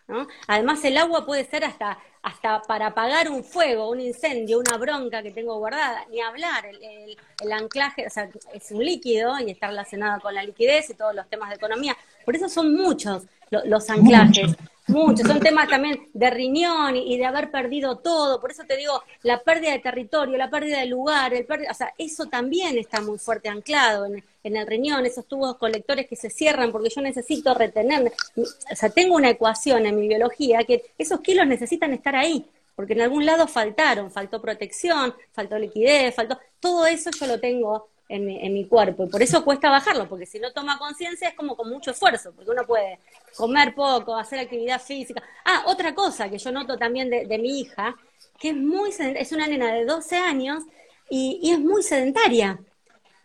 [0.08, 0.28] ¿no?
[0.48, 5.22] Además, el agua puede ser hasta, hasta para apagar un fuego, un incendio, una bronca
[5.22, 9.68] que tengo guardada, ni hablar, el, el, anclaje, o sea, es un líquido y está
[9.68, 11.98] relacionado con la liquidez y todos los temas de economía.
[12.24, 14.56] Por eso son muchos los, anclajes.
[14.88, 19.04] Muchos, son temas también de riñón y, de haber perdido todo, por eso te digo,
[19.24, 23.18] la pérdida de territorio, la pérdida de lugar, el o sea, eso también está muy
[23.18, 28.12] fuerte anclado en, el riñón, esos tubos colectores que se cierran porque yo necesito retener,
[28.36, 32.94] o sea, tengo una ecuación en mi biología que esos kilos necesitan estar ahí, porque
[32.94, 38.26] en algún lado faltaron, faltó protección, faltó liquidez, faltó, todo eso yo lo tengo en
[38.26, 39.06] mi, en mi cuerpo.
[39.06, 42.34] Y por eso cuesta bajarlo, porque si no toma conciencia es como con mucho esfuerzo,
[42.34, 43.00] porque uno puede
[43.38, 45.24] comer poco, hacer actividad física.
[45.46, 47.96] Ah, otra cosa que yo noto también de, mi hija,
[48.40, 50.64] que es muy es una nena de 12 años
[51.10, 52.60] y es muy sedentaria.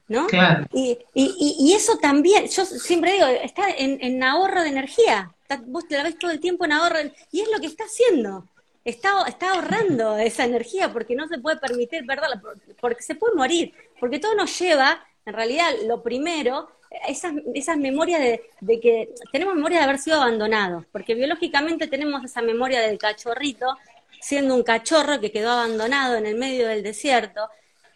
[0.08, 0.26] ¿No?
[0.26, 0.66] Claro.
[0.72, 5.30] Y, y, y, eso también, yo siempre digo, está en, en ahorro de energía.
[5.66, 6.98] vos te la ves todo el tiempo en ahorro,
[7.30, 8.44] y es lo que está haciendo
[8.90, 12.40] está, está ahorrando esa energía porque no se puede permitir perderla,
[12.80, 16.70] porque se puede morir, porque todo nos lleva, en realidad, lo primero,
[17.06, 22.40] esas, esas memorias de, que tenemos memoria de haber sido abandonados, porque biológicamente tenemos esa
[22.40, 23.76] memoria del cachorrito
[24.20, 27.48] siendo un cachorro que quedó abandonado en el medio del desierto,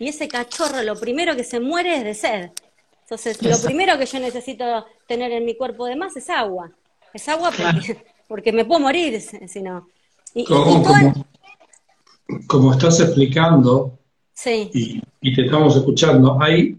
[0.02, 2.50] y ese cachorro lo primero que se muere es de sed.
[3.02, 6.70] Entonces, lo primero que yo necesito tener en mi cuerpo de más es agua.
[7.12, 9.86] Es agua porque, porque me puedo morir si no
[12.46, 13.98] como, estás explicando
[14.72, 15.00] y,
[15.34, 16.76] te estamos escuchando, hay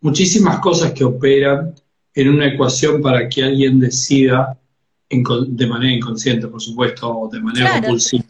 [0.00, 1.74] muchísimas cosas que operan
[2.14, 4.58] en una ecuación para que alguien decida
[5.08, 8.24] de manera inconsciente, por supuesto, o de manera compulsiva,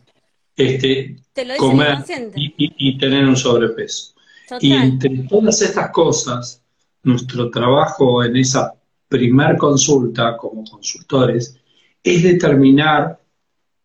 [0.57, 1.16] este,
[1.59, 1.99] comer
[2.37, 4.14] y, tener un sobrepeso.
[4.61, 6.63] Y entre todas estas cosas,
[7.03, 8.75] nuestro trabajo en esa
[9.09, 11.57] primer consulta como consultores
[12.03, 13.21] es determinar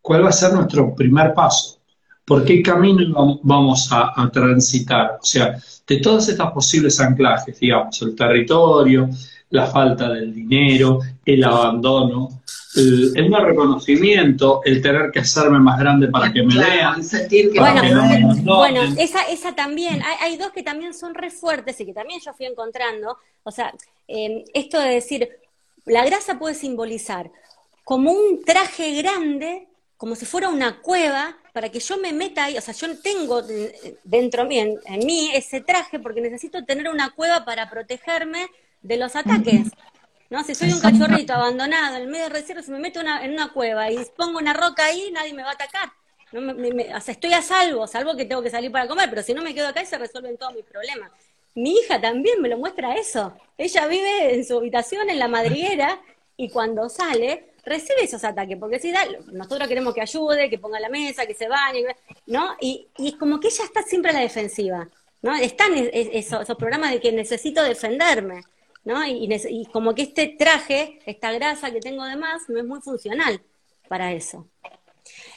[0.01, 1.79] cuál va a ser nuestro primer paso,
[2.23, 5.19] por qué camino vamos a, transitar.
[5.21, 9.09] O sea, de todas estas posibles anclajes, digamos, el territorio,
[9.55, 12.41] la falta del dinero, el abandono,
[12.75, 17.03] el, no reconocimiento, el tener que hacerme más grande para que me vean.
[17.03, 17.81] Sentir que bueno,
[18.43, 22.33] bueno, esa, esa también, hay, dos que también son re fuertes y que también yo
[22.33, 23.17] fui encontrando.
[23.43, 23.73] O sea,
[24.07, 25.29] eh, esto de decir,
[25.85, 27.31] la grasa puede simbolizar
[27.83, 32.57] como un traje grande como si fuera una cueva para que yo me meta ahí,
[32.57, 33.41] o sea, yo tengo
[34.03, 38.47] dentro mí, en, mí ese traje porque necesito tener una cueva para protegerme
[38.85, 39.69] de los ataques.
[40.29, 40.43] ¿No?
[40.43, 43.53] Si soy un cachorrito abandonado en el medio del desierto, si me meto en una
[43.53, 45.91] cueva y pongo una roca ahí, nadie me va a atacar.
[46.31, 49.33] No o sea, estoy a salvo, salvo que tengo que salir para comer, pero si
[49.33, 51.11] no me quedo acá y se resuelven todos mis problemas.
[51.53, 53.37] Mi hija también me lo muestra eso.
[53.57, 56.01] Ella vive en su habitación, en la madriguera,
[56.35, 60.79] y cuando sale, recibe esos ataques, porque si da, nosotros queremos que ayude, que ponga
[60.79, 61.85] la mesa, que se bañe,
[62.27, 62.55] ¿no?
[62.59, 64.89] Y, y como que ella está siempre a la defensiva,
[65.21, 65.35] ¿no?
[65.35, 68.43] Están esos, programas de que necesito defenderme,
[68.85, 69.05] ¿no?
[69.05, 72.79] Y, y, como que este traje, esta grasa que tengo de más, no es muy
[72.81, 73.41] funcional
[73.89, 74.47] para eso.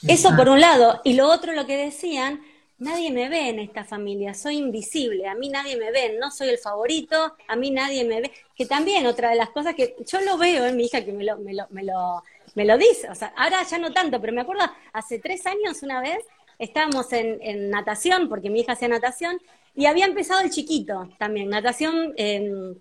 [0.07, 1.01] Eso por un lado.
[1.05, 2.43] Y lo otro, lo que decían,
[2.79, 6.51] nadie me ve en esta familia, soy invisible, a mí nadie me ve, no soy
[6.51, 10.21] el favorito, a mí nadie me ve, que también otra de las cosas que yo
[10.21, 12.23] lo veo en mi hija que me lo, me lo, me lo,
[12.55, 15.83] me lo dice, o sea, ahora ya no tanto, pero me acuerdo hace tres años
[15.83, 16.19] una vez
[16.59, 19.41] estábamos en, natación, porque mi hija hacía natación,
[19.75, 22.75] y había empezado el chiquito también, natación em,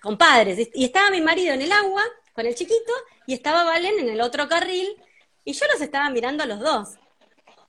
[0.00, 2.92] con padres, y estaba mi marido en el agua con el chiquito,
[3.26, 4.88] y estaba Valen en el otro carril,
[5.44, 6.88] y yo los estaba mirando a los dos.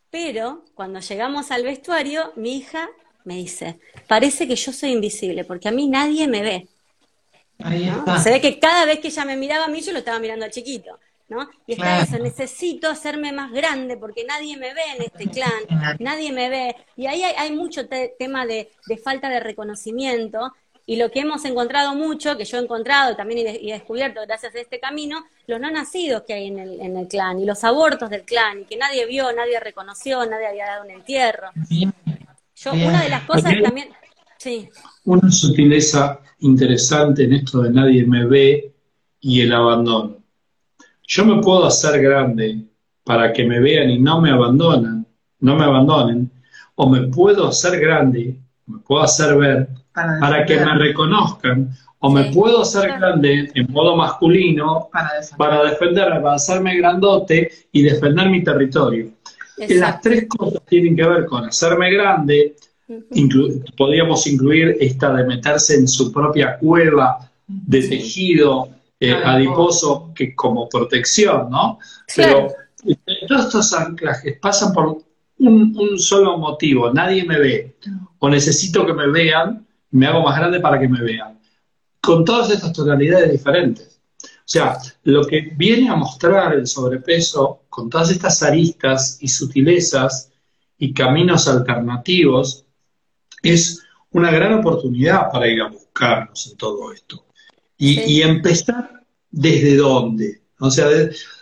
[0.10, 2.90] Pero cuando llegamos al vestuario, mi hija
[3.24, 6.68] me dice, parece que yo soy invisible, porque a mí nadie me ve.
[8.24, 10.46] Se ve que cada vez que ella me miraba a mí, yo lo estaba mirando
[10.46, 11.00] al chiquito.
[11.32, 11.50] ¿no?
[11.66, 16.34] Y está eso, necesito hacerme más grande porque nadie me ve en este clan, nadie
[16.34, 16.76] me ve.
[16.98, 18.70] Y ahí hay, mucho tema de,
[19.02, 20.52] falta de reconocimiento
[20.92, 24.54] y lo que hemos encontrado mucho, que yo he encontrado también y, he descubierto gracias
[24.56, 27.64] a este camino, los no nacidos que hay en el, en el clan y los
[27.64, 31.48] abortos del clan, y que nadie vio, nadie reconoció, nadie había dado un entierro.
[31.70, 33.88] Yo, una de las cosas también...
[34.38, 34.68] Sí.
[35.06, 38.74] Una sutileza interesante en esto de nadie me ve
[39.22, 40.18] y el abandono.
[41.08, 42.66] Yo me puedo hacer grande
[43.06, 45.08] para que me vean y no me abandonan,
[45.40, 46.30] no me abandonen,
[46.76, 52.32] o me puedo hacer grande, me puedo hacer ver para, que me reconozcan, o me
[52.32, 54.90] puedo hacer grande en modo masculino
[55.38, 56.22] para defender.
[56.22, 59.12] para hacerme grandote y defender mi territorio.
[59.58, 62.56] Las tres cosas tienen que ver con hacerme grande,
[63.78, 70.70] podríamos incluir esta de meterse en su propia cueva de tejido eh, adiposo que como
[70.70, 71.80] protección, ¿no?
[72.16, 72.48] Pero
[73.28, 75.04] todos estos anclajes pasan por
[75.40, 77.76] un, un, solo motivo, nadie me ve,
[78.20, 81.40] o necesito que me vean, me hago más grande para que me vean.
[82.02, 84.02] Con todas estas tonalidades diferentes.
[84.24, 90.32] O sea, lo que viene a mostrar el sobrepeso con todas estas aristas y sutilezas
[90.78, 92.66] y caminos alternativos
[93.44, 97.26] es una gran oportunidad para ir a buscarnos en todo esto.
[97.78, 100.42] Y, empezar desde dónde.
[100.60, 100.88] O sea,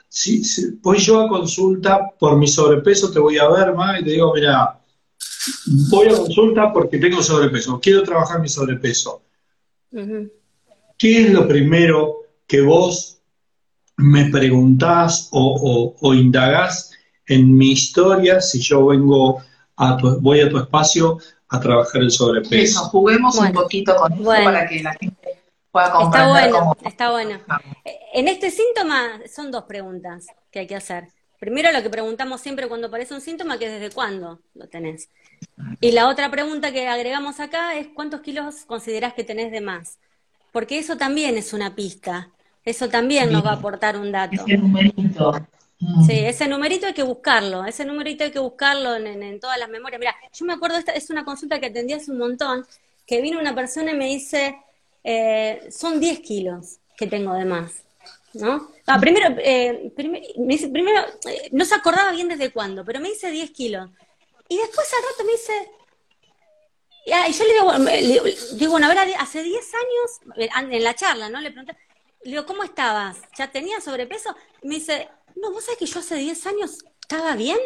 [0.08, 0.42] si,
[0.82, 4.34] voy yo a consulta por mi sobrepeso, te voy a ver más y te digo,
[4.34, 4.79] mira,
[5.90, 9.22] voy a consulta porque tengo sobrepeso, quiero trabajar mi sobrepeso.
[10.98, 13.20] ¿Qué es lo primero que vos
[13.98, 16.92] me preguntás o, o indagás
[17.28, 19.42] en mi historia si yo vengo
[19.78, 21.18] a tu, voy a tu espacio
[21.50, 22.82] a trabajar el sobrepeso.
[22.90, 27.40] juguemos un poquito con eso para que la gente pueda comprender Está bueno, está bueno.
[28.14, 31.08] En este síntoma son dos preguntas que hay que hacer.
[31.40, 35.10] Primero lo que preguntamos siempre cuando aparece un síntoma, que es desde cuándo lo tenés.
[35.82, 40.00] Y la otra pregunta que agregamos acá es cuántos kilos considerás que tenés de más.
[40.52, 42.30] Porque eso también es una pista.
[42.66, 44.46] Eso también nos va a aportar un dato.
[45.80, 46.06] Mm.
[46.06, 50.00] Sí, ese numerito hay que buscarlo, ese numerito hay que buscarlo en, todas las memorias.
[50.00, 52.66] Mira, yo me acuerdo, esta es una consulta que atendí hace un montón,
[53.08, 54.58] que vino una persona y me dice,
[55.04, 57.84] eh, son 10 kilos que tengo de más,
[58.34, 58.70] ¿no?
[58.88, 59.94] Ah, primero, eh,
[60.38, 61.00] me dice, primero,
[61.30, 63.90] eh, no se acordaba bien desde cuándo, pero me dice 10 kilos.
[64.50, 65.72] Y después al rato me dice,
[67.06, 71.30] y yo le digo, le digo, bueno, a ver, hace 10 años, en la charla,
[71.30, 71.40] ¿no?
[71.40, 71.78] Le pregunté,
[72.24, 73.18] le digo, ¿cómo estabas?
[73.38, 74.36] ¿Ya tenías sobrepeso?
[74.62, 77.60] Y me dice, no, vos sabés que yo hace 10 años estaba bien.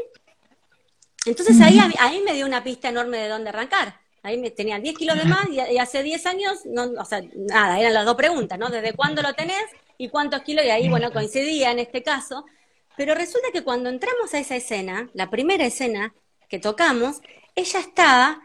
[1.26, 4.00] Entonces ahí, ahí me dio una pista enorme de dónde arrancar.
[4.22, 7.80] Ahí me, tenía 10 kilos de más y, hace 10 años, no, o sea, nada,
[7.80, 8.70] eran las dos preguntas, ¿no?
[8.70, 9.64] ¿Desde cuándo lo tenés
[9.98, 10.66] y cuántos kilos?
[10.66, 12.46] Y ahí, bueno, coincidía en este caso.
[12.96, 16.14] Pero resulta que cuando entramos a esa escena, la primera escena
[16.54, 17.20] que tocamos,
[17.56, 18.40] ella estaba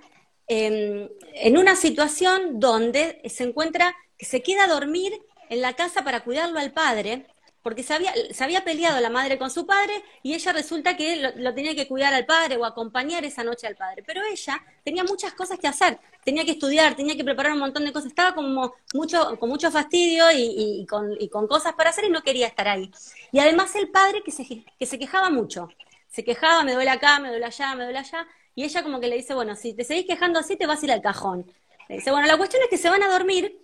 [0.47, 5.13] em, en una situación donde se encuentra, que se queda a dormir
[5.51, 7.27] en la casa para cuidarlo al padre,
[7.63, 9.93] porque se había, se había peleado la madre con su padre
[10.23, 13.77] y ella resulta que lo, tenía que cuidar al padre o acompañar esa noche al
[13.77, 14.03] padre.
[14.07, 17.85] Pero ella tenía muchas cosas que hacer, tenía que estudiar, tenía que preparar un montón
[17.85, 22.07] de cosas, estaba como mucho, con mucho fastidio y, con, y con cosas para hacer
[22.07, 22.91] y no quería estar ahí.
[23.33, 25.69] Y además el padre que se quejaba mucho,
[26.09, 29.09] se quejaba, me duele acá, me duele allá, me duele allá, y ella como que
[29.09, 31.51] le dice, bueno, si te seguís quejando así te vas a ir al cajón.
[31.89, 33.63] Le dice, bueno, la cuestión es que se van a dormir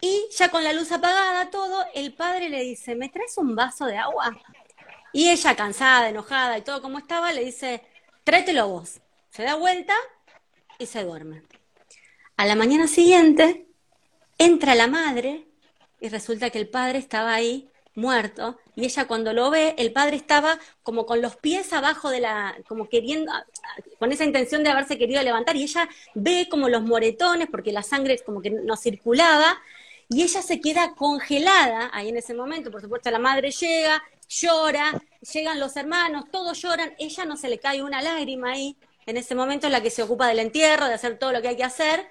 [0.00, 3.86] y ya con la luz apagada, todo, el padre le dice, ¿me traes un vaso
[3.86, 4.36] de agua?
[5.12, 7.82] Y ella, cansada, enojada y todo como estaba, le dice,
[8.24, 9.00] tráetelo vos.
[9.30, 9.94] Se da vuelta
[10.78, 11.42] y se duerme.
[12.36, 13.66] A la mañana siguiente,
[14.38, 15.46] entra la madre
[16.00, 20.16] y resulta que el padre estaba ahí muerto y ella cuando lo ve, el padre
[20.16, 23.32] estaba como con los pies abajo de la, como queriendo,
[23.98, 27.82] con esa intención de haberse querido levantar y ella ve como los moretones porque la
[27.82, 29.60] sangre como que no circulaba
[30.08, 35.00] y ella se queda congelada ahí en ese momento, por supuesto la madre llega, llora,
[35.32, 38.76] llegan los hermanos, todos lloran, ella no se le cae una lágrima ahí,
[39.06, 41.48] en ese momento es la que se ocupa del entierro, de hacer todo lo que
[41.48, 42.06] hay que hacer.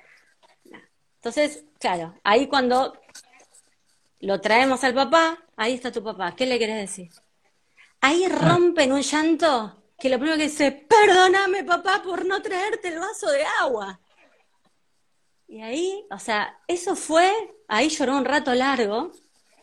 [1.15, 2.94] Entonces, claro, ahí cuando
[4.22, 7.10] lo traemos al papá, ahí está tu papá, ¿qué le querés decir?
[8.02, 13.00] Ahí rompen un llanto que lo primero que dice, perdóname papá por no traerte el
[13.00, 14.00] vaso de agua.
[15.48, 17.32] Y ahí, o sea, eso fue,
[17.68, 19.12] ahí lloró un rato largo.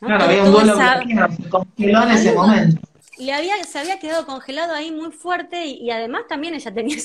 [0.00, 2.80] Claro, había un duelo se congeló en ese momento.
[3.18, 6.96] Le había, se había quedado congelado ahí muy fuerte y, además también ella tenía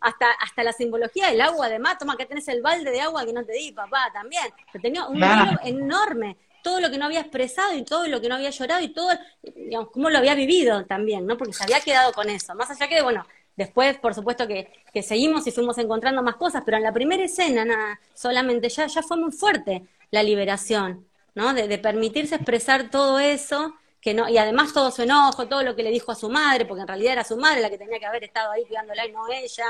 [0.00, 3.32] hasta, hasta la simbología del agua, además, toma que tenés el balde de agua que
[3.32, 4.44] no te di, papá, también.
[4.72, 8.28] Pero tenía un duelo enorme, todo lo que no había expresado y todo lo que
[8.28, 9.10] no había llorado y todo,
[9.42, 11.36] digamos, cómo lo había vivido también, ¿no?
[11.36, 12.56] Porque se había quedado con eso.
[12.56, 13.24] Más allá que, bueno,
[13.56, 14.68] Después, por supuesto, que,
[15.02, 19.02] seguimos y fuimos encontrando más cosas, pero en la primera escena nada, solamente ya, ya
[19.02, 21.54] fue muy fuerte la liberación, ¿no?
[21.54, 25.84] De, permitirse expresar todo eso, que no, y además todo su enojo, todo lo que
[25.84, 28.06] le dijo a su madre, porque en realidad era su madre la que tenía que
[28.06, 29.66] haber estado ahí cuidándola y no ella,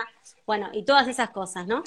[0.47, 1.84] bueno, y todas esas cosas, ¿no?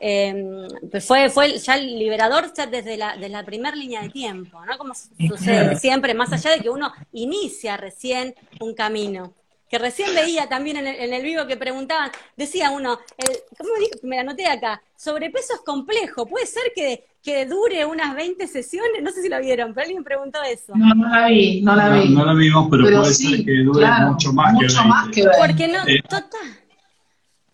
[0.00, 4.64] Eh, pues fue, fue ya liberador ya desde la, desde la primera línea de tiempo,
[4.64, 4.78] ¿no?
[4.78, 9.34] Como sucede siempre, más allá de que uno inicia recién un camino.
[9.68, 13.70] que recién veía también en el, en el vivo que preguntaban, decía uno, el, ¿cómo
[13.78, 13.98] dijo?
[14.02, 19.10] Me anoté acá, sobrepeso es complejo, puede ser que, que dure unas 20 sesiones, no
[19.10, 20.72] sé si lo vieron, pero alguien preguntó eso.
[20.74, 22.14] No, no la vi, no la vi.
[22.14, 25.38] No, la vimos, pero, puede ser que dure mucho más mucho que Más que 20.
[25.46, 26.67] Porque no, eh, total.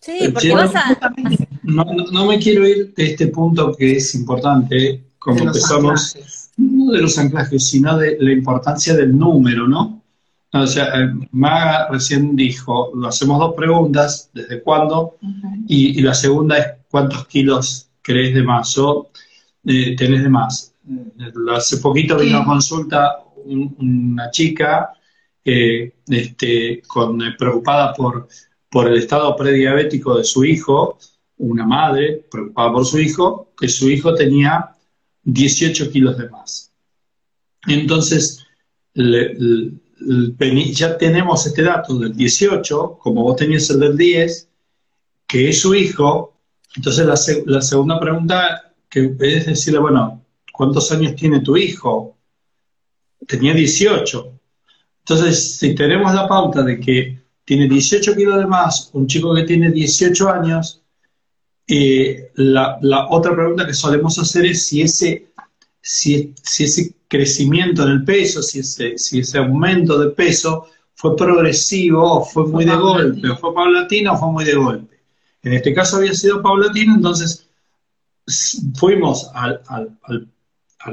[0.05, 0.95] Sí, eh, porque vas a...
[1.63, 6.15] No, no, me quiero ir de este punto que es importante, como empezamos,
[6.57, 10.03] no de los anclajes, sino de la importancia del número, ¿no?
[10.53, 15.17] O sea, eh, Maga recién dijo, hacemos dos preguntas, ¿desde cuándo?
[15.67, 19.09] y, la segunda es, ¿cuántos kilos crees de más o
[19.65, 20.71] eh, tenés de más?
[21.51, 24.91] Hace poquito vino a consulta una chica
[25.43, 28.27] este, con, preocupada por,
[28.75, 30.99] por el estado prediabético de su hijo,
[31.37, 34.75] una madre preocupada por su hijo, que su hijo tenía
[35.23, 36.73] 18 kilos de más.
[37.67, 38.45] Entonces,
[38.93, 44.49] ya tenemos este dato del 18, como vos tenías el del 10,
[45.25, 46.37] que es su hijo.
[46.75, 47.05] Entonces,
[47.45, 50.21] la, segunda pregunta que es decirle, bueno,
[50.51, 52.17] ¿cuántos años tiene tu hijo?
[53.25, 54.33] Tenía 18.
[54.99, 59.43] Entonces, si tenemos la pauta de que tiene 18 kilos de más, un chico que
[59.43, 60.81] tiene 18 años,
[61.67, 62.77] eh, la,
[63.09, 65.27] otra pregunta que solemos hacer es si ese,
[65.81, 72.19] si, ese crecimiento en el peso, si ese, si ese aumento de peso fue progresivo
[72.19, 74.99] o fue muy de golpe, o fue paulatino o fue muy de golpe.
[75.43, 77.47] En este caso había sido paulatino, entonces
[78.75, 79.61] fuimos al,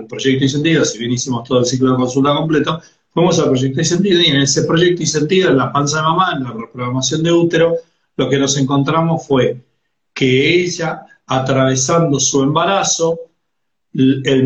[0.08, 2.80] proyecto y sentido, si bien hicimos todo el ciclo de consulta completo,
[3.12, 6.02] fuimos al proyecto y sentido y en ese proyecto y sentido, en la panza de
[6.02, 7.76] mamá, en la reprogramación de útero,
[8.16, 9.60] lo que nos encontramos fue
[10.14, 13.20] que ella, atravesando su embarazo,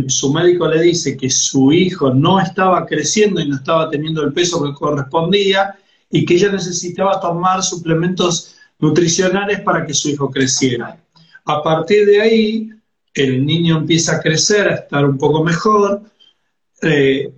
[0.08, 4.32] su médico le dice que su hijo no estaba creciendo y no estaba teniendo el
[4.32, 5.76] peso que correspondía
[6.10, 10.98] y que ella necesitaba tomar suplementos nutricionales para que su hijo creciera.
[11.44, 12.70] A partir de ahí,
[13.14, 16.02] el niño empieza a crecer, a estar un poco mejor,
[16.82, 17.32] eh,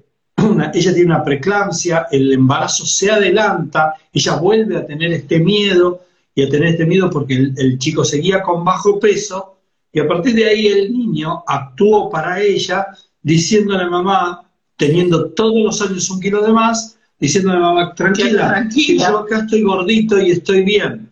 [0.73, 6.03] ella tiene una preeclampsia, el embarazo se adelanta, ella vuelve a tener este miedo,
[6.39, 9.57] y a tener este miedo porque el, chico seguía con bajo peso
[9.93, 12.87] y a partir de ahí el niño actuó para ella
[13.21, 18.51] diciéndole a mamá, teniendo todos los años un kilo de más, diciéndole a mamá, tranquila,
[18.51, 19.09] tranquila.
[19.09, 21.11] yo acá estoy gordito y estoy bien.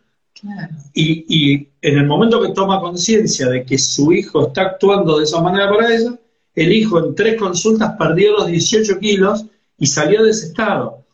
[0.95, 5.25] Y, y, en el momento que toma conciencia de que su hijo está actuando de
[5.25, 6.17] esa manera para ella,
[6.57, 9.45] el hijo en tres consultas perdió los 18 kilos
[9.79, 11.05] y salió de ese estado.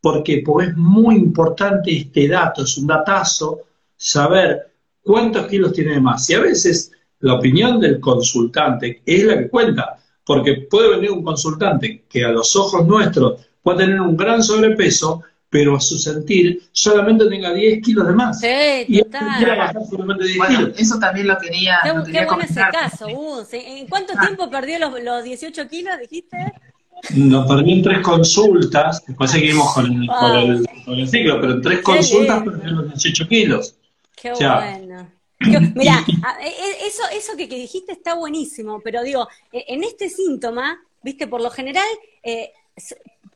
[0.00, 3.62] Porque es muy importante este dato, es un datazo,
[3.96, 4.72] saber
[5.02, 6.28] cuántos kilos tiene de más.
[6.28, 11.24] Y a veces la opinión del consultante es la que cuenta, porque puede venir un
[11.24, 16.62] consultante que a los ojos nuestros puede tener un gran sobrepeso, pero a su sentir
[16.72, 18.40] solamente tenga 10 kilos de más.
[18.40, 19.86] Sí, total.
[20.36, 21.78] bueno, eso también lo quería.
[21.82, 23.06] Qué, qué bueno ese caso.
[23.06, 24.26] Uh, ¿En cuánto ah.
[24.26, 26.52] tiempo perdió los, los 18 kilos, dijiste?
[27.14, 30.08] Nos perdí en tres consultas, después seguimos con el,
[30.84, 33.76] con el, ciclo, pero en tres consultas perdí los 18 kilos.
[34.20, 35.08] Qué bueno.
[35.76, 36.04] Mira,
[36.42, 41.28] e, e, eso, eso que, dijiste está buenísimo, pero digo, e, en este síntoma, viste,
[41.28, 41.86] por lo general,
[42.24, 42.50] eh,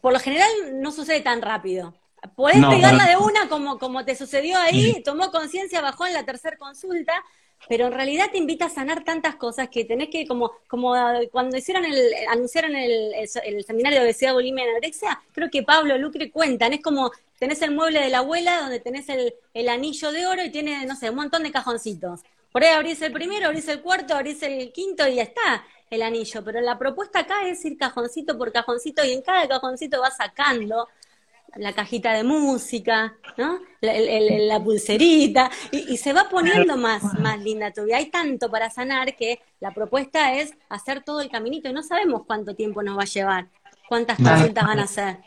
[0.01, 1.95] por lo general no sucede tan rápido.
[2.37, 6.57] Podés pegarla de una como, como te sucedió ahí, tomó conciencia, bajó en la tercera
[6.57, 7.13] consulta,
[7.69, 10.95] pero en realidad te invita a sanar tantas cosas que tenés que, como, como
[11.31, 15.99] cuando hicieron el, anunciaron el, el, seminario de obesidad, bulimia y anorexia, creo que Pablo
[15.99, 20.13] Lucre cuentan, es como tenés el mueble de la abuela donde tenés el, el anillo
[20.13, 22.21] de oro y tiene, no sé, un montón de cajoncitos.
[22.53, 26.03] Por ahí abrís el primero, abrís el cuarto, abrís el quinto y ya está el
[26.03, 26.45] anillo.
[26.45, 30.89] Pero la propuesta acá es ir cajoncito por cajoncito y en cada cajoncito vas sacando
[31.57, 33.59] la cajita de música, ¿no?
[33.81, 37.97] La, pulserita, y, se va poniendo más, más linda tu vida.
[37.97, 42.23] Hay tanto para sanar que la propuesta es hacer todo el caminito y no sabemos
[42.27, 43.49] cuánto tiempo nos va a llevar,
[43.89, 45.19] cuántas consultas van a hacer.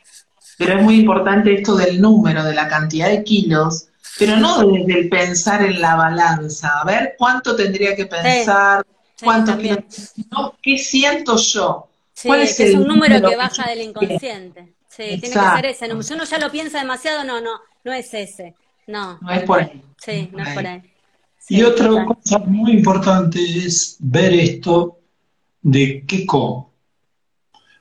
[0.58, 5.00] Pero es muy importante esto del número, de la cantidad de kilos, pero no desde
[5.00, 8.86] el pensar en la balanza, a ver cuánto tendría que pensar,
[9.22, 11.90] cuánto kilos, sino qué siento yo.
[12.24, 14.75] ¿Cuál es, es un número que baja del inconsciente.
[14.96, 16.04] Sí, tiene que ser ese número.
[16.04, 17.52] Si uno ya lo piensa demasiado, no, no,
[17.84, 18.56] no es ese.
[18.88, 19.20] No.
[19.22, 19.82] No es por ahí.
[19.98, 20.82] Sí, no es por ahí.
[21.50, 25.00] y otra cosa muy importante es ver esto
[25.62, 26.74] de qué como.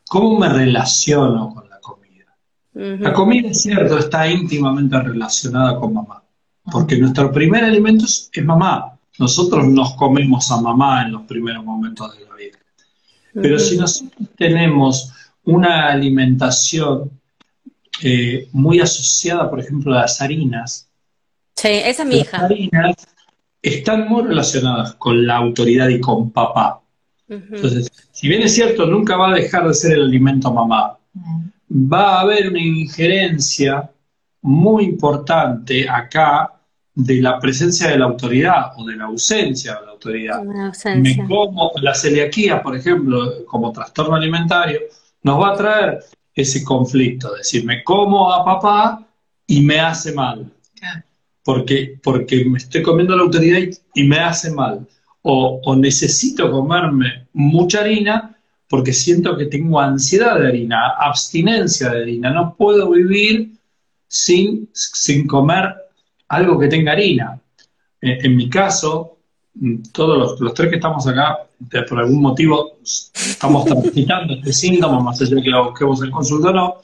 [0.09, 2.37] ¿Cómo me relaciono con la comida?
[2.73, 6.23] La comida, es cierto, está íntimamente relacionada con mamá,
[6.71, 8.99] porque nuestro primer alimento es, mamá.
[9.19, 12.59] Nosotros nos comemos a mamá en los primeros momentos de la vida.
[13.33, 15.13] Pero si nosotros tenemos
[15.45, 17.11] una alimentación
[18.03, 20.89] eh, muy asociada, por ejemplo, a las harinas.
[21.57, 22.43] Sí, esa es mi hija.
[22.43, 23.07] Las harinas
[23.63, 26.81] están muy relacionadas con la autoridad y con papá.
[27.29, 30.99] Entonces, si bien es cierto, nunca va a dejar de ser el alimento mamá,
[31.71, 33.91] va a haber una injerencia
[34.43, 36.53] muy importante acá
[36.95, 40.43] de la presencia de la autoridad o de la ausencia de la autoridad.
[40.97, 44.81] Me como la celiaquía, por ejemplo, como trastorno alimentario,
[45.25, 45.99] nos va a traer
[46.33, 49.07] ese conflicto, es decir, me como a papá
[49.47, 50.51] y me hace mal.
[51.43, 53.59] Porque, porque me estoy comiendo la autoridad
[53.95, 54.87] y, me hace mal.
[55.23, 58.35] O, o, necesito comerme mucha harina
[58.69, 62.31] porque siento que tengo ansiedad de harina, abstinencia de harina.
[62.31, 63.53] No puedo vivir
[64.09, 65.75] sin, sin comer
[66.29, 67.41] algo que tenga harina.
[68.01, 69.19] En, mi caso,
[69.55, 71.47] mm, todos los, tres que estamos acá,
[71.89, 76.51] por algún motivo, estamos transitando este síntoma, más allá de que lo busquemos en consulta
[76.51, 76.77] o no,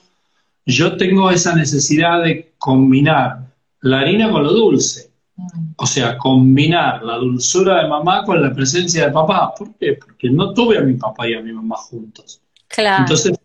[0.66, 3.40] yo tengo esa necesidad de combinar
[3.80, 5.10] la harina con lo dulce.
[5.76, 9.54] O sea, combinar la dulzura de mamá con la presencia de papá.
[9.54, 9.94] ¿Por qué?
[9.94, 12.42] Porque no tuve a mi papá y a mi mamá juntos.
[12.68, 13.04] Claro.
[13.04, 13.38] Entonces,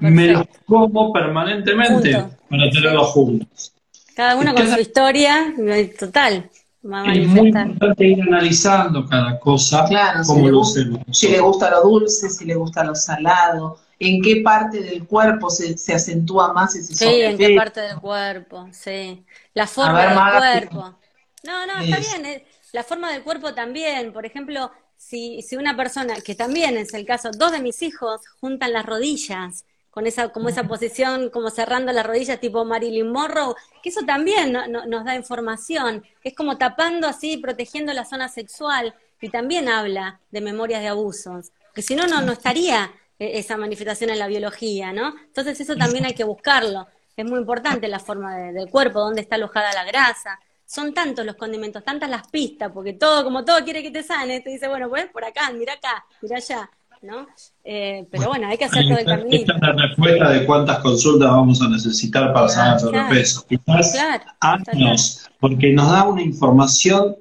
[0.00, 2.12] me los como permanentemente
[2.48, 3.72] para tenerlos juntos.
[4.16, 5.54] Cada uno con su historia,
[5.98, 6.50] total.
[6.82, 10.80] Es muy importante ir analizando cada cosa, claro, si, le gusta,
[11.12, 15.48] si le gusta lo dulce, si le gusta lo salado, en qué parte del cuerpo
[15.48, 19.24] se, se acentúa más ese Sí, en qué parte del cuerpo, sí.
[19.54, 20.98] La forma del cuerpo.
[21.44, 22.26] No, no, está bien.
[22.26, 24.12] Eh, la forma del cuerpo también.
[24.12, 28.22] Por ejemplo, si, si una persona, que también es el caso, dos de mis hijos
[28.40, 33.54] juntan las rodillas con esa, como esa posición, como cerrando las rodillas tipo Marilyn Monroe,
[33.82, 39.28] que eso también nos da información, es como tapando así, protegiendo la zona sexual, y
[39.28, 44.18] también habla de memorias de abusos, que si no, no, estaría eh, esa manifestación en
[44.18, 45.14] la biología, ¿no?
[45.26, 49.36] Entonces eso también hay que buscarlo, es muy importante la forma del cuerpo, dónde está
[49.36, 53.82] alojada la grasa, son tantos los condimentos, tantas las pistas, porque todo, como todo quiere
[53.82, 56.70] que te sane, te dice, bueno, pues por acá, mira acá, mira allá.
[57.02, 57.26] ¿No?
[57.64, 59.28] Eh, pero bueno, hay que hacer todo el camino.
[59.30, 63.44] Esta es la respuesta de cuántas consultas vamos a necesitar para sanar sobrepeso.
[63.46, 63.96] Quizás
[64.40, 67.16] años, porque nos da una información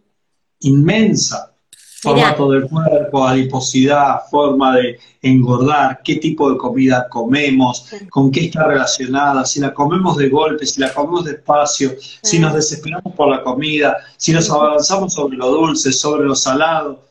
[0.59, 1.47] inmensa.
[2.01, 8.65] Formato del cuerpo, adiposidad, forma de engordar, qué tipo de comida comemos, con qué está
[8.65, 13.43] relacionada, si la comemos de golpe, si la comemos despacio, si nos desesperamos por la
[13.43, 17.11] comida, si nos avanzamos sobre lo dulce, sobre lo salado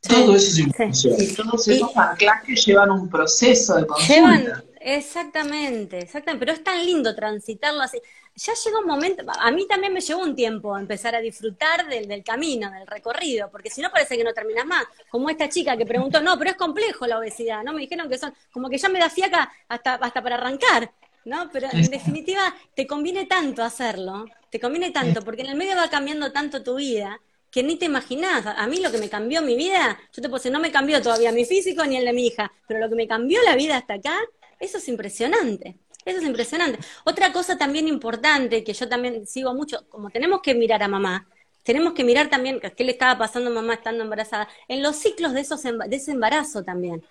[0.00, 1.14] todo eso es información.
[1.18, 4.14] Y todos esos anclajes llevan un proceso de consulta.
[4.14, 6.46] Llevan, exactamente, exactamente.
[6.46, 8.00] Pero es tan lindo transitarlo así.
[8.36, 12.08] Ya llega un momento, a mí también me llevó un tiempo empezar a disfrutar del,
[12.08, 14.84] del camino, del recorrido, porque si no parece que no terminas más.
[15.10, 17.72] Como esta chica que preguntó, no, pero es complejo la obesidad, ¿no?
[17.72, 20.90] Me dijeron que son, como que ya me da fiaca hasta, hasta para arrancar.
[21.24, 21.50] ¿no?
[21.52, 25.90] Pero en definitiva te conviene tanto hacerlo, te conviene tanto, porque en el medio va
[25.90, 27.20] cambiando tanto tu vida,
[27.50, 28.46] que ni te imaginás.
[28.46, 31.02] A mí lo que me cambió mi vida, yo te puedo decir, no me cambió
[31.02, 33.76] todavía mi físico ni el de mi hija, pero lo que me cambió la vida
[33.76, 34.16] hasta acá,
[34.58, 35.76] eso es impresionante.
[36.04, 36.78] Eso es impresionante.
[37.04, 41.28] Otra cosa también importante que yo también sigo mucho, como tenemos que mirar a mamá,
[41.62, 45.34] tenemos que mirar también qué le estaba pasando a mamá estando embarazada, en los ciclos
[45.34, 47.04] de, esos, de ese embarazo también.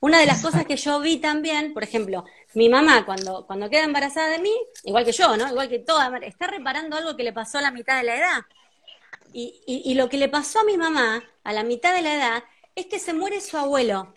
[0.00, 2.24] Una de las cosas que yo vi también, por ejemplo,
[2.54, 5.48] mi mamá cuando, cuando queda embarazada de mí, igual que yo, ¿no?
[5.48, 8.40] Igual que toda, está reparando algo que le pasó a la mitad de la edad.
[9.32, 12.44] Y, y, lo que le pasó a mi mamá a la mitad de la edad
[12.74, 14.12] es que se muere su abuelo.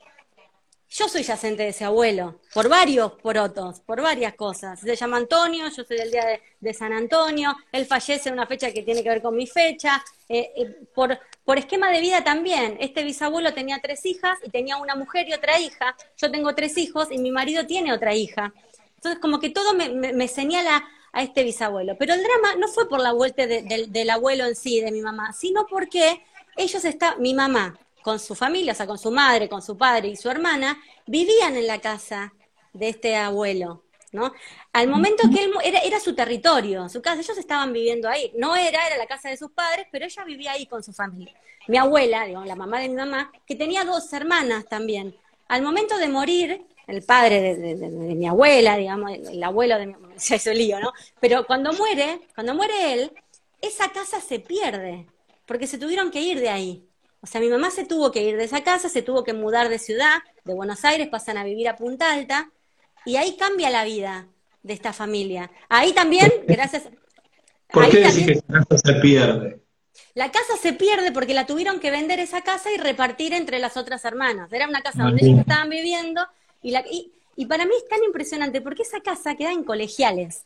[0.89, 4.79] Yo soy yacente de ese abuelo, por varios porotos, por varias cosas.
[4.79, 8.71] Se llama Antonio, yo soy del día de, San Antonio, él fallece en una fecha
[8.71, 10.03] que tiene que ver con mi fecha.
[10.29, 14.77] Eh, eh, por, por esquema de vida también, este bisabuelo tenía tres hijas y tenía
[14.77, 15.97] una mujer y otra hija.
[16.17, 18.53] Yo tengo tres hijos y mi marido tiene otra hija.
[18.95, 20.83] Entonces, como que todo me, me señala
[21.15, 21.95] a este bisabuelo.
[21.97, 25.31] Pero el drama no fue por la vuelta del abuelo en sí, de mi mamá,
[25.31, 26.21] sino porque
[26.57, 30.09] ellos está, mi mamá, con su familia, o sea, con su madre, con su padre
[30.09, 32.33] y su hermana, vivían en la casa
[32.73, 33.83] de este abuelo.
[34.11, 34.33] ¿no?
[34.73, 38.33] Al momento que él era, era su territorio, su casa, ellos estaban viviendo ahí.
[38.37, 41.33] No era, era la casa de sus padres, pero ella vivía ahí con su familia.
[41.67, 45.15] Mi abuela, la mamá de mi mamá, que tenía dos hermanas también.
[45.47, 47.75] Al momento de morir, el padre de,
[48.15, 50.93] mi abuela, digamos, el, abuelo de mi se hizo lío, ¿no?
[51.19, 53.11] Pero cuando muere, cuando muere él,
[53.61, 55.07] esa casa se pierde,
[55.45, 56.87] porque se tuvieron que ir de ahí.
[57.21, 59.69] O sea, mi mamá se tuvo que ir de esa casa, se tuvo que mudar
[59.69, 62.51] de ciudad, de Buenos Aires, pasan a vivir a Punta Alta,
[63.03, 64.27] y ahí cambia la vida
[64.61, 65.51] de esta familia.
[65.69, 66.83] Ahí también, gracias...
[67.67, 69.59] ¿Por qué decís que esa casa se pierde?
[70.13, 73.75] La casa se pierde porque la tuvieron que vender esa casa y repartir entre las
[73.75, 74.51] otras hermanas.
[74.53, 76.25] Era una casa donde ellos estaban viviendo
[76.65, 76.83] y, la,
[77.35, 80.43] y, para mí es tan impresionante porque esa casa queda en colegiales.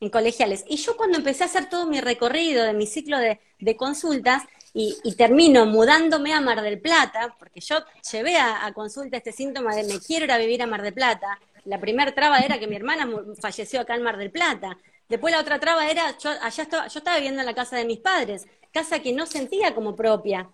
[0.00, 0.64] en colegiales.
[0.68, 4.94] Y yo cuando empecé a hacer todo mi recorrido de mi ciclo de, consultas y,
[5.16, 7.78] termino mudándome a Mar del Plata, porque yo
[8.12, 11.40] llevé a, consulta este síntoma de me quiero ir a vivir a Mar del Plata.
[11.64, 13.10] La primera traba era que mi hermana
[13.40, 14.78] falleció acá en Mar del Plata.
[15.08, 17.86] Después la otra traba era, yo, allá estaba, yo estaba viviendo en la casa de
[17.86, 20.48] mis padres, casa que no sentía como propia.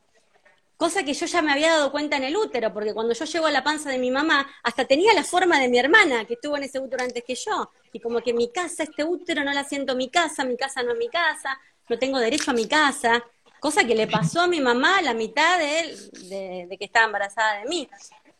[0.82, 3.46] Cosa que yo ya me había dado cuenta en el útero, porque cuando yo llego
[3.46, 6.56] a la panza de mi mamá, hasta tenía la forma de mi hermana, que estuvo
[6.56, 7.70] en ese útero antes que yo.
[7.92, 10.94] Y como que mi casa, este útero, no la siento mi casa, mi casa no
[10.94, 11.56] es mi casa,
[11.88, 13.24] no tengo derecho a mi casa.
[13.60, 17.66] Cosa que le pasó a mi mamá la mitad de, de, que estaba embarazada de
[17.66, 17.88] mí.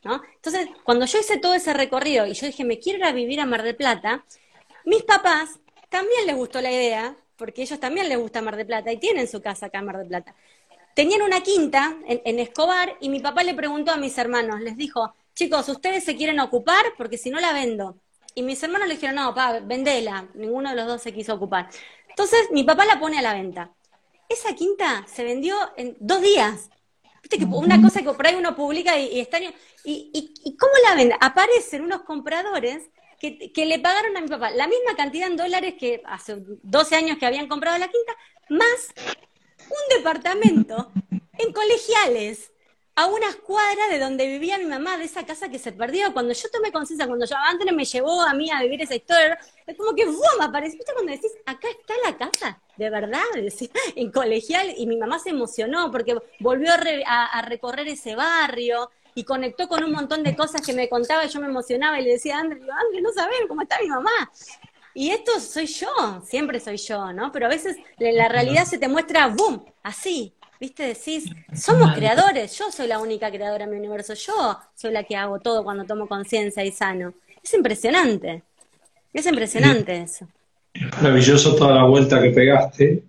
[0.03, 0.20] ¿no?
[0.34, 3.38] Entonces, cuando yo hice todo ese recorrido y yo dije, me quiero ir a vivir
[3.38, 4.24] a Mar del Plata,
[4.84, 8.90] mis papás también les gustó la idea, porque ellos también les gusta Mar del Plata
[8.90, 10.34] y tienen su casa acá en Mar del Plata
[10.95, 15.14] tenían una quinta en, Escobar y mi papá le preguntó a mis hermanos, les dijo,
[15.34, 16.84] chicos, ¿ustedes se quieren ocupar?
[16.97, 17.97] Porque si no la vendo.
[18.34, 20.28] Y mis hermanos le dijeron, no, papá, vendela.
[20.34, 21.68] Ninguno de los dos se quiso ocupar.
[22.09, 23.70] Entonces mi papá la pone a la venta.
[24.28, 26.70] Esa quinta se vendió en dos días.
[27.22, 29.38] Viste que una cosa que por ahí uno publica y, está...
[29.40, 29.53] Y,
[30.45, 31.16] y, cómo la vende?
[31.20, 35.74] Aparecen unos compradores que, que, le pagaron a mi papá la misma cantidad en dólares
[35.78, 38.12] que hace 12 años que habían comprado la quinta,
[38.49, 38.93] más
[39.68, 40.92] un departamento
[41.38, 42.52] en colegiales
[42.94, 46.12] a unas cuadras de donde vivía mi mamá, de esa casa que se perdió.
[46.12, 49.38] Cuando yo tomé conciencia, cuando yo antes me llevó a mí a vivir esa historia,
[49.66, 50.40] es como que ¡bum!
[50.40, 50.78] apareció.
[50.78, 52.60] ¿Viste cuando decís, acá está la casa?
[52.76, 53.22] De verdad,
[53.96, 56.72] en colegial, y mi mamá se emocionó porque volvió
[57.06, 61.28] a, recorrer ese barrio y conectó con un montón de cosas que me contaba y
[61.28, 64.30] yo me emocionaba y le decía a André, André, no sabes cómo está mi mamá.
[64.95, 67.32] Y esto soy yo, siempre soy yo, ¿no?
[67.32, 69.64] Pero a veces la realidad se te muestra, ¡boom!
[69.82, 70.86] Así, ¿viste?
[70.86, 75.16] Decís, somos creadores, yo soy la única creadora en mi universo, yo soy la que
[75.16, 77.14] hago todo cuando tomo conciencia y sano.
[77.43, 78.43] Es impresionante,
[79.12, 80.28] es impresionante eso.
[81.01, 83.03] Maravilloso toda la vuelta que pegaste.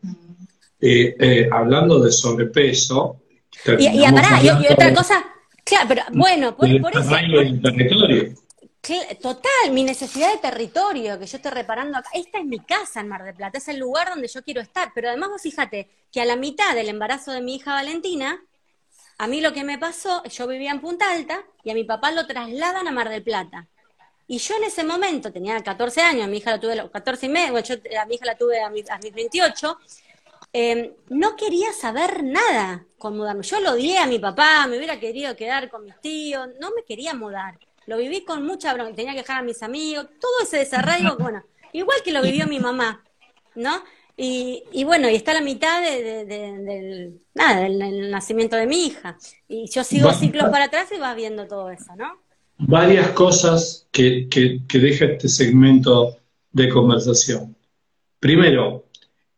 [0.85, 3.21] Eh, eh, hablando de sobrepeso.
[3.65, 5.23] Y, y, y, otra cosa,
[5.63, 7.09] claro, pero bueno, por, por eso.
[9.21, 12.09] Total, mi necesidad de territorio, que yo estoy reparando acá.
[12.13, 14.91] Esta es mi casa en Mar del Plata, es el lugar donde yo quiero estar.
[14.93, 18.43] Pero además vos fíjate que a la mitad del embarazo de mi hija Valentina,
[19.17, 22.11] a mí lo que me pasó, yo vivía en Punta Alta y a mi papá
[22.11, 23.69] lo trasladan a Mar del Plata.
[24.27, 26.91] Y yo en ese momento, tenía 14 años, a mi hija la tuve a los
[26.91, 29.79] 14 y medio, yo a mi hija la tuve a mis, 28,
[30.51, 33.43] em, no quería saber nada con mudarme.
[33.43, 36.83] Yo lo odié a mi papá, me hubiera querido quedar con mis tíos, no me
[36.83, 37.57] quería mudar.
[37.85, 41.43] Lo viví con mucha bronca, tenía que dejar a mis amigos, todo ese desarraigo, bueno,
[41.73, 43.03] igual que lo vivió mi mamá,
[43.55, 43.83] ¿no?
[44.15, 49.17] Y, y bueno, y está la mitad de, del, nada, del, nacimiento de mi hija.
[49.47, 52.21] Y yo sigo ciclos para atrás y vas viendo todo eso, ¿no?
[52.59, 56.17] Varias cosas que, que, deja este segmento
[56.51, 57.55] de conversación.
[58.19, 58.85] Primero,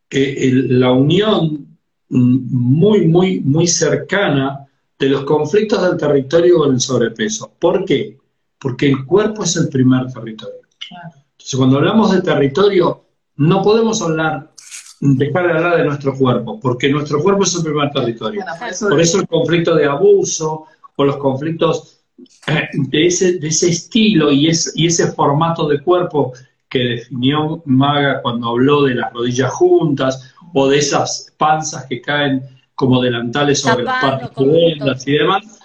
[0.08, 1.78] que la unión
[2.08, 4.66] muy, muy, muy cercana
[4.98, 7.52] de los conflictos del territorio con el sobrepeso.
[7.58, 8.18] ¿Por qué?
[8.58, 10.60] Porque el cuerpo es el primer territorio.
[10.90, 13.04] Entonces, cuando hablamos de territorio,
[13.36, 14.52] no podemos hablar,
[15.00, 18.44] dejar de hablar de nuestro cuerpo, porque nuestro cuerpo es el primer territorio.
[18.88, 22.00] por, eso el conflicto de abuso o los conflictos
[22.46, 26.32] eh, de ese, de ese estilo y, y ese formato de cuerpo
[26.68, 32.42] que definió Maga cuando habló de las rodillas juntas o de esas panzas que caen
[32.74, 35.60] como delantales sobre las partes y demás,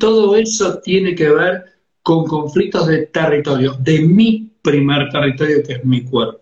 [0.00, 1.64] todo eso tiene que ver
[2.06, 6.38] con conflictos de territorio, de mi primer territorio que es mi cuerpo.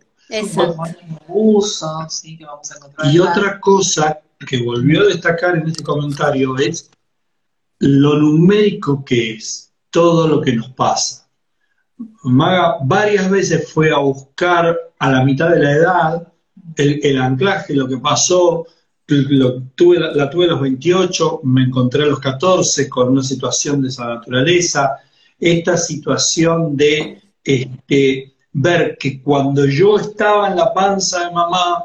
[3.10, 6.90] y otra cosa que volvió a destacar en este comentario es
[7.78, 11.30] lo numérico que es todo lo que nos pasa.
[12.24, 16.32] Maga varias veces fue a buscar a la mitad de la edad
[16.76, 18.66] el, anclaje, lo que pasó,
[19.06, 23.88] tuve, la tuve a los 28, me encontré a los 14 con una situación de
[23.88, 25.00] esa naturaleza,
[25.44, 31.84] esta situación de este, ver que cuando yo estaba en la panza de mamá,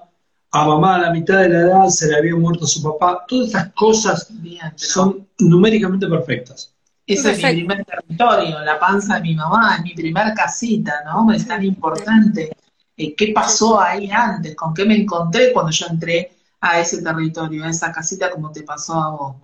[0.51, 3.47] a mamá a la mitad de la edad se le había muerto su papá, todas
[3.47, 4.31] estas cosas
[4.75, 6.73] son numéricamente perfectas.
[7.05, 11.29] Ese es mi primer territorio, la panza de mi mamá, es mi primer casita, ¿no?
[11.33, 12.55] Es tan importante.
[12.95, 14.55] Eh, ¿Qué pasó ahí antes?
[14.55, 16.31] ¿Con qué me encontré cuando yo entré
[16.61, 19.35] a ese territorio, a esa casita como te pasó a vos,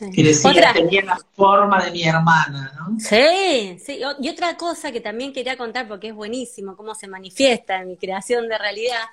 [0.00, 0.12] mamá?
[0.14, 3.00] Que decía, tenía la forma de mi hermana, ¿no?
[3.00, 4.00] Sí, sí.
[4.20, 7.96] Y otra cosa que también quería contar, porque es buenísimo cómo se manifiesta en mi
[7.96, 9.04] creación de realidad.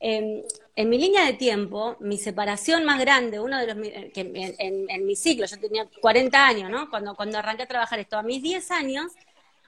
[0.00, 0.44] En
[0.76, 3.76] mi línea de tiempo, mi separación más grande, uno de los
[4.12, 6.90] que en, mi ciclo, yo tenía 40 años, ¿no?
[6.90, 9.12] Cuando, cuando arranqué a trabajar esto, a mis 10 años,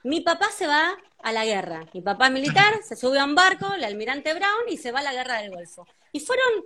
[0.03, 1.85] Mi papá se va a la guerra.
[1.93, 4.99] Mi papá es militar, se sube a un barco, el almirante Brown, y se va
[4.99, 5.87] a la guerra del Golfo.
[6.11, 6.63] Y fueron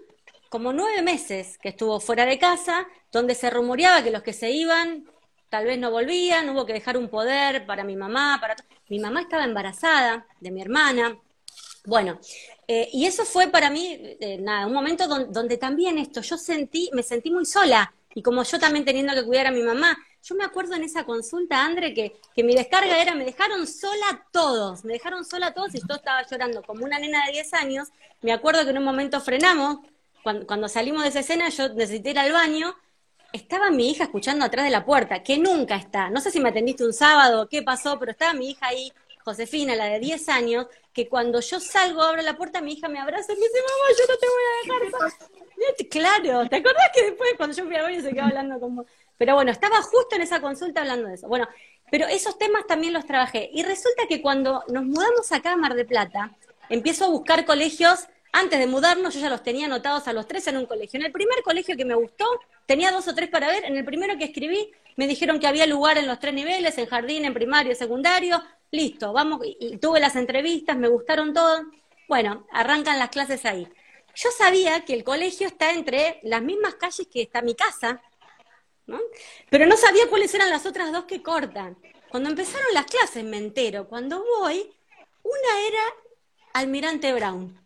[0.51, 4.51] como nueve meses que estuvo fuera de casa, donde se rumoreaba que los que se
[4.51, 5.05] iban
[5.47, 8.57] tal vez no volvían, hubo que dejar un poder para mi mamá, para
[8.89, 11.17] mi mamá estaba embarazada de mi hermana.
[11.85, 12.19] Bueno,
[12.67, 16.89] eh, y eso fue para mí, eh, nada, un momento donde, también esto, yo sentí,
[16.93, 20.35] me sentí muy sola, y como yo también teniendo que cuidar a mi mamá, yo
[20.35, 24.83] me acuerdo en esa consulta, André, que, que mi descarga era, me dejaron sola todos,
[24.83, 27.87] me dejaron sola todos y yo estaba llorando como una nena de 10 años.
[28.21, 29.79] Me acuerdo que en un momento frenamos,
[30.23, 32.75] cuando, salimos de esa escena yo necesité ir al baño,
[33.33, 36.09] estaba mi hija escuchando atrás de la puerta, que nunca está.
[36.09, 38.91] No sé si me atendiste un sábado, qué pasó, pero estaba mi hija ahí,
[39.23, 42.99] Josefina, la de 10 años, que cuando yo salgo, abro la puerta, mi hija me
[42.99, 45.31] abraza y me dice, mamá, yo no te voy a dejar.
[45.89, 48.85] Claro, ¿te acordás que después cuando yo fui al baño se quedaba hablando como...
[49.17, 51.27] Pero bueno, estaba justo en esa consulta hablando de eso.
[51.27, 51.47] Bueno,
[51.91, 53.49] pero esos temas también los trabajé.
[53.53, 56.31] Y resulta que cuando nos mudamos acá a Mar de Plata,
[56.69, 58.07] empiezo a buscar colegios.
[58.33, 60.99] Antes de mudarnos, yo ya los tenía anotados a los tres en un colegio.
[60.99, 62.25] En el primer colegio que me gustó,
[62.65, 63.65] tenía dos o tres para ver.
[63.65, 66.85] En el primero que escribí, me dijeron que había lugar en los tres niveles, en
[66.85, 68.41] jardín, en primario, secundario.
[68.71, 69.41] Listo, vamos.
[69.43, 71.63] Y tuve las entrevistas, me gustaron todos.
[72.07, 73.67] Bueno, arrancan las clases ahí.
[74.15, 78.01] Yo sabía que el colegio está entre las mismas calles que está mi casa,
[79.49, 81.77] pero no sabía cuáles eran las otras dos que cortan.
[82.09, 83.87] Cuando empezaron las clases me entero.
[83.87, 84.69] Cuando voy,
[85.23, 85.83] una era
[86.53, 87.60] Almirante Brown,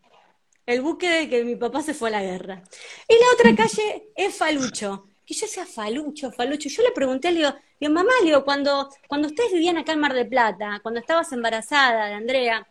[0.66, 2.63] el buque de que mi papá se fue a la guerra.
[3.07, 5.07] Y la otra calle es Falucho.
[5.26, 6.70] Y yo decía, Falucho, Falucho.
[6.70, 10.13] Yo le pregunté, le digo, mamá, le digo, cuando, cuando ustedes vivían acá en Mar
[10.13, 12.68] de Plata, cuando estabas embarazada de Andrea,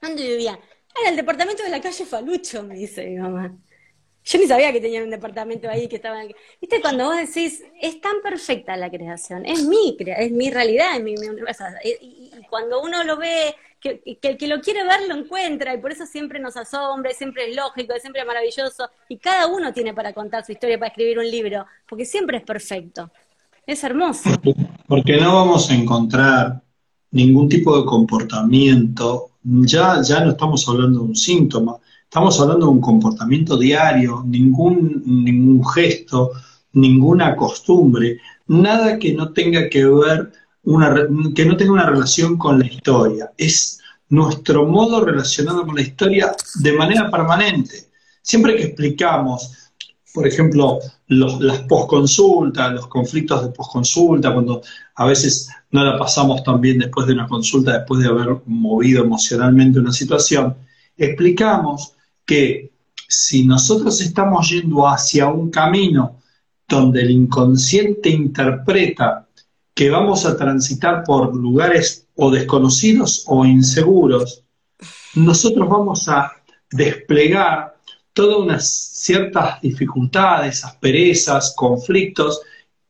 [0.00, 0.58] ¿dónde vivían?
[1.00, 3.56] Era el departamento de la calle Falucho, me dice mi mamá.
[4.28, 6.22] Yo ni sabía que tenía un departamento ahí que estaba.
[6.60, 11.02] Viste, cuando vos decís, es tan perfecta la creación, es mi, es mi realidad, es
[11.02, 11.64] mi, universo.
[11.82, 15.92] Y, cuando uno lo ve, que, el que lo quiere ver lo encuentra, y por
[15.92, 18.88] eso siempre nos asombra, siempre es lógico, es siempre maravilloso.
[19.08, 22.44] Y cada uno tiene para contar su historia, para escribir un libro, porque siempre es
[22.44, 23.10] perfecto.
[23.66, 24.30] Es hermoso.
[24.86, 26.62] Porque, no vamos a encontrar
[27.10, 31.78] ningún tipo de comportamiento, ya, ya no estamos hablando de un síntoma,
[32.08, 36.30] Estamos hablando de un comportamiento diario, ningún, ningún gesto,
[36.72, 40.32] ninguna costumbre, nada que no tenga que ver,
[41.34, 43.32] que no tenga una relación con la historia.
[43.36, 47.88] Es nuestro modo relacionado con la historia de manera permanente.
[48.20, 49.70] Siempre que explicamos,
[50.12, 54.60] por ejemplo, los, las posconsultas, los conflictos de posconsulta, cuando
[54.96, 59.04] a veces no la pasamos tan bien después de una consulta, después de haber movido
[59.04, 60.54] emocionalmente una situación,
[60.96, 61.94] explicamos
[62.26, 62.72] que
[63.06, 66.20] si nosotros estamos yendo hacia un camino
[66.68, 69.27] donde el inconsciente interpreta
[69.78, 74.42] que vamos a transitar por lugares o desconocidos o inseguros,
[75.14, 76.32] nosotros vamos a
[76.72, 77.76] desplegar
[78.12, 82.40] todas unas ciertas dificultades, asperezas, conflictos,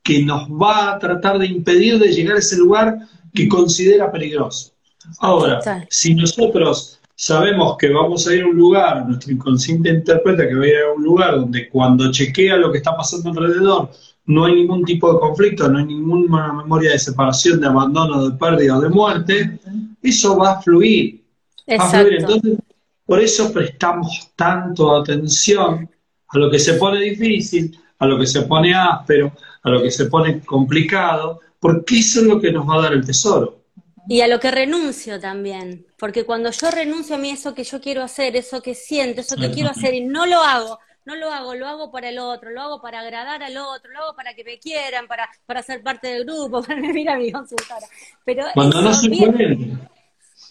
[0.02, 2.96] que nos va a tratar de impedir de llegar a ese lugar
[3.34, 4.72] que considera peligroso.
[5.18, 5.60] Ahora,
[5.90, 10.64] si nosotros sabemos que vamos a ir a un lugar, nuestro inconsciente interpreta que va
[10.64, 13.90] a ir a un lugar donde cuando chequea lo que está pasando alrededor,
[14.28, 18.36] no hay ningún tipo de conflicto, no hay ninguna memoria de separación, de abandono, de
[18.36, 19.58] pérdida o de muerte,
[20.02, 21.24] eso va a fluir.
[21.70, 22.20] Va a fluir.
[22.20, 22.58] Entonces,
[23.06, 25.88] por eso prestamos tanto atención
[26.28, 29.90] a lo que se pone difícil, a lo que se pone áspero, a lo que
[29.90, 33.64] se pone complicado, porque eso es lo que nos va a dar el tesoro.
[34.10, 37.80] Y a lo que renuncio también, porque cuando yo renuncio a mí eso que yo
[37.80, 41.32] quiero hacer, eso que siento, eso que quiero hacer y no lo hago, no lo
[41.32, 44.34] hago, lo hago para el otro, lo hago para agradar al otro, lo hago para
[44.34, 47.86] que me quieran, para, para ser parte del grupo, para venir a mi consultora.
[48.26, 49.70] Pero cuando no se puede.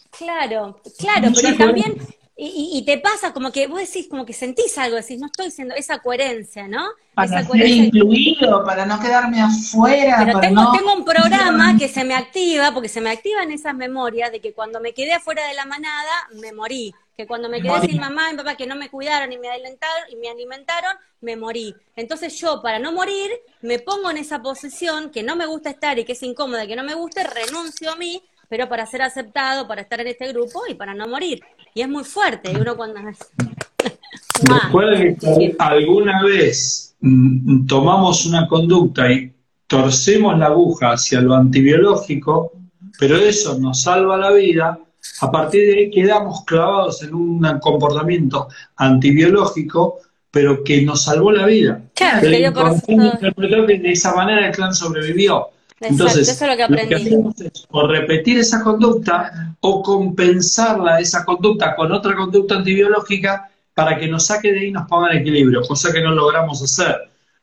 [0.09, 1.95] Claro, claro, pero también
[2.39, 5.75] y, te pasa como que vos decís, como que sentís algo, decís, no estoy siendo
[5.75, 6.87] esa coherencia, ¿no?
[7.13, 10.21] Para ser incluido, para no quedarme afuera.
[10.23, 14.31] Pero tengo, tengo un programa que se me activa, porque se me activan esas memorias
[14.31, 16.93] de que cuando me quedé afuera de la manada, me morí.
[17.17, 20.03] Que cuando me quedé sin mamá y papá que no me cuidaron y me alimentaron,
[20.11, 21.73] y me alimentaron, me morí.
[21.95, 23.31] Entonces yo, para no morir,
[23.63, 26.75] me pongo en esa posición que no me gusta estar y que es incómoda, que
[26.75, 30.61] no me gusta, renuncio a mí, pero para ser aceptado, para estar en este grupo
[30.69, 31.41] y para no morir.
[31.73, 32.99] Y es muy fuerte, uno cuando...
[35.19, 39.33] Que alguna vez mm, tomamos una conducta y
[39.65, 42.51] torcemos la aguja hacia lo antibiológico,
[42.99, 44.79] pero eso nos salva la vida,
[45.21, 49.99] a partir de ahí quedamos clavados en un comportamiento antibiológico,
[50.31, 51.81] pero que nos salvó la vida.
[51.95, 55.49] Claro, el interpretó que de esa manera el clan sobrevivió.
[55.79, 56.95] Entonces, eso es lo que aprendí.
[56.95, 63.97] hacemos es o repetir esa conducta o compensarla, esa conducta, con otra conducta antibiológica para
[63.97, 66.95] que nos saque de ahí y nos ponga en equilibrio, cosa que no logramos hacer.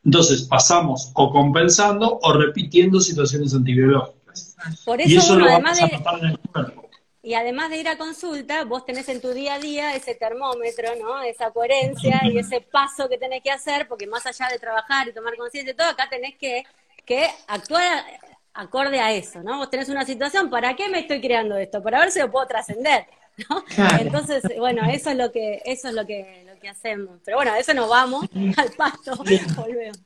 [0.03, 4.55] Entonces, pasamos o compensando o repitiendo situaciones antibiológicas.
[4.83, 6.84] Por y eso, eso uno, lo además de, en el cuerpo.
[7.25, 10.95] Y además de ir a consulta, vos tenés en tu día a día ese termómetro,
[10.95, 11.23] ¿no?
[11.23, 15.11] Esa coherencia y ese paso que tenés que hacer, porque más allá de trabajar y
[15.11, 16.63] tomar conciencia y todo, acá tenés que,
[17.03, 18.05] que actuar
[18.53, 19.57] acorde a eso, ¿no?
[19.57, 21.81] Vos tenés una situación, ¿para qué me estoy creando esto?
[21.81, 23.07] Para ver si lo puedo trascender,
[23.49, 23.63] ¿no?
[23.65, 23.97] Claro.
[24.01, 27.19] Entonces, bueno, eso es lo que, eso es lo que, lo que hacemos.
[27.25, 28.25] Pero bueno, a eso nos vamos
[28.57, 29.97] al pasto, volvemos.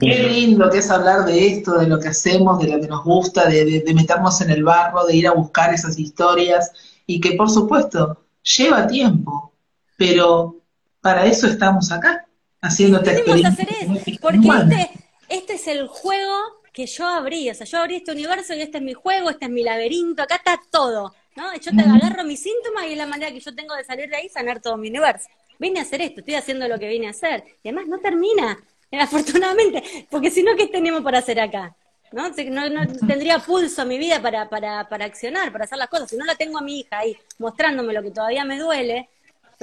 [0.00, 3.04] Qué lindo que es hablar de esto, de lo que hacemos, de lo que nos
[3.04, 6.70] gusta, de, de- de meternos en el barro, de ir a buscar esas historias
[7.06, 9.52] y que por supuesto lleva tiempo,
[9.96, 10.56] pero
[11.00, 12.26] para eso estamos acá,
[12.60, 13.64] haciendo esta experiencia.
[13.64, 14.90] hacer eso, porque este,
[15.28, 16.34] este es el juego
[16.72, 19.44] que yo abrí, o sea, yo abrí este universo y este es mi juego, este
[19.46, 21.54] es mi laberinto, acá está todo, ¿no?
[21.54, 24.16] Yo te agarro mis síntomas y es la manera que yo tengo de salir de
[24.16, 25.28] ahí y sanar todo mi universo.
[25.58, 27.44] Vine a hacer esto, estoy haciendo lo que vine a hacer.
[27.62, 28.58] Y además no termina,
[28.92, 31.74] afortunadamente, porque si no, ¿qué tenemos para hacer acá?
[32.12, 32.28] ¿No?
[32.28, 36.10] No, no tendría pulso mi vida para, para, para accionar, para hacer las cosas.
[36.10, 39.08] Si no la tengo a mi hija ahí mostrándome lo que todavía me duele,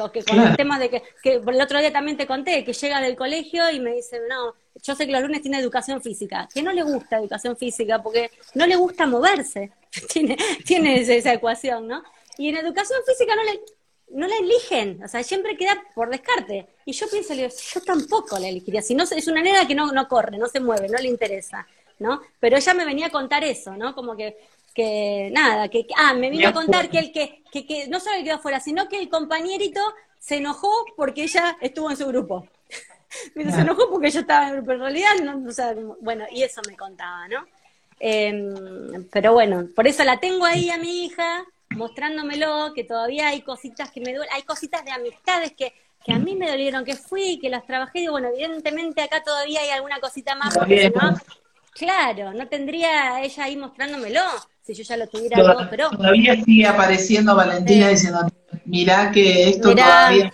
[0.08, 0.52] que con Claro.
[0.52, 3.70] el tema de que, que el otro día también te conté, que llega del colegio
[3.70, 6.84] y me dice, no, yo sé que los lunes tiene educación física, que no le
[6.84, 9.72] gusta educación física porque no le gusta moverse,
[10.14, 12.04] tiene, tiene esa, ecuación, ¿no?
[12.38, 13.60] Y en educación física no le,
[14.12, 16.68] no la eligen, o sea, siempre queda por descarte.
[16.86, 19.91] Y yo pienso, digo, yo tampoco la elegiría, si no es una nena que no,
[19.91, 21.68] no corre, no se mueve, no le interesa,
[22.00, 22.22] ¿no?
[22.39, 23.93] Pero ella me venía a contar eso, ¿no?
[23.93, 24.38] Como que,
[24.80, 28.24] que nada, que, ah, me vino a contar que el que, que, que no solo
[28.24, 29.82] quedó afuera, sino que el compañerito
[30.18, 32.48] se enojó porque ella estuvo en su grupo.
[33.34, 36.44] Se enojó porque yo estaba en el grupo, en realidad, no, o sea, bueno, y
[36.44, 37.44] eso me contaba, ¿no?
[38.00, 43.42] Em, pero bueno, por eso la tengo ahí a mi hija, mostrándomelo, que todavía hay
[43.42, 45.74] cositas que me duelen, hay cositas de amistades que,
[46.06, 49.62] que a mí me dolieron, que fui, que las trabajé, y bueno, evidentemente acá todavía
[49.62, 51.16] hay alguna cosita más, porque no,
[51.72, 54.22] claro, no tendría ella ahí mostrándomelo,
[54.76, 57.91] si yo ya lo tuviera todo, Toda- pero Todavía sigue apareciendo Valentina Sí.
[57.95, 58.20] diciendo,
[58.65, 60.34] mirá que esto mirá, todavía...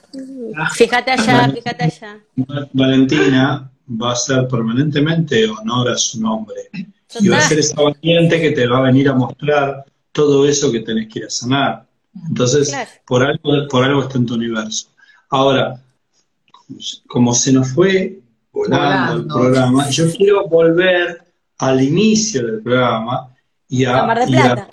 [0.74, 2.18] fíjate allá, fíjate allá.
[2.74, 6.56] Valentina va a hacer permanentemente honor a su nombre.
[7.20, 10.72] Y va a ser esa valiente que te va a venir a mostrar todo eso
[10.72, 11.86] que tenés que ir a sanar.
[12.28, 12.90] Entonces, Claro.
[13.06, 14.88] por, algo, por algo está en tu universo.
[15.30, 15.80] Ahora,
[17.08, 18.20] como se- nos fue
[18.52, 21.22] volando, el programa, yo quiero volver
[21.60, 23.30] al inicio del programa
[23.80, 24.70] y a, A Mar del y a- Plata.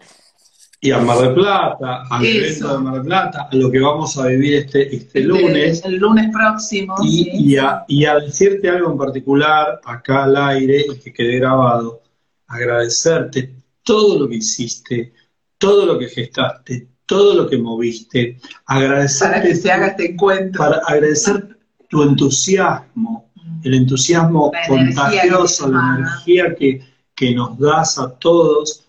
[0.80, 2.38] y a Mar del Plata, al Eso.
[2.38, 5.82] evento de Mar del Plata, a lo que vamos a vivir este, este lunes.
[5.84, 6.94] El, lunes próximo.
[7.03, 7.30] Y, sí.
[7.34, 12.03] y a, y a decirte algo en particular, acá al aire, y que quede grabado,
[12.48, 15.12] agradecerte todo lo que hiciste,
[15.59, 20.59] todo lo que gestaste, todo lo que moviste, agradecerte para que se haga este encuentro.
[20.59, 21.57] para agradecer
[21.88, 23.30] tu entusiasmo,
[23.64, 26.80] el entusiasmo La contagioso, la energía que,
[27.14, 28.84] que nos das a todos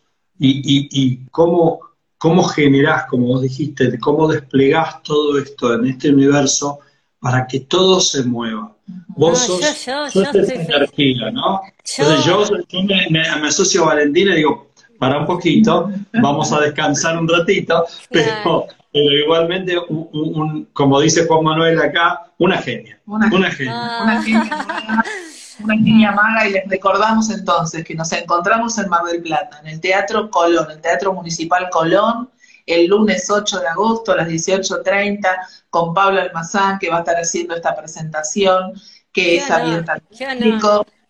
[0.48, 1.80] y, y, y cómo,
[2.18, 6.80] cómo generás, como vos dijiste, cómo desplegás todo esto en este universo
[7.20, 8.76] para que todo se mueva.
[9.08, 10.70] Vos No, sos, yo- yo- sos yo esa estoy feliz.
[10.70, 11.62] energía, ¿no?
[11.86, 15.89] Yo- Entonces yo, yo me, me- me asocio a Valentina y digo, para un poquito,
[16.22, 18.68] vamos a descansar un ratito, pero, Claro.
[18.91, 23.72] pero igualmente, un- un- un- como dice Juan Manuel acá, una genia, Una, una genia.
[23.74, 24.00] Ah.
[24.04, 25.04] una genia maga,
[25.60, 29.68] una genia maga, y les recordamos entonces que nos encontramos en Mar del Plata, en
[29.68, 32.30] el Teatro Colón, el Teatro Municipal Colón,
[32.66, 35.28] el lunes 8 de agosto a las 18.30,
[35.70, 38.74] con Pablo Almazán, que va a estar haciendo esta presentación,
[39.12, 40.01] que es abierta al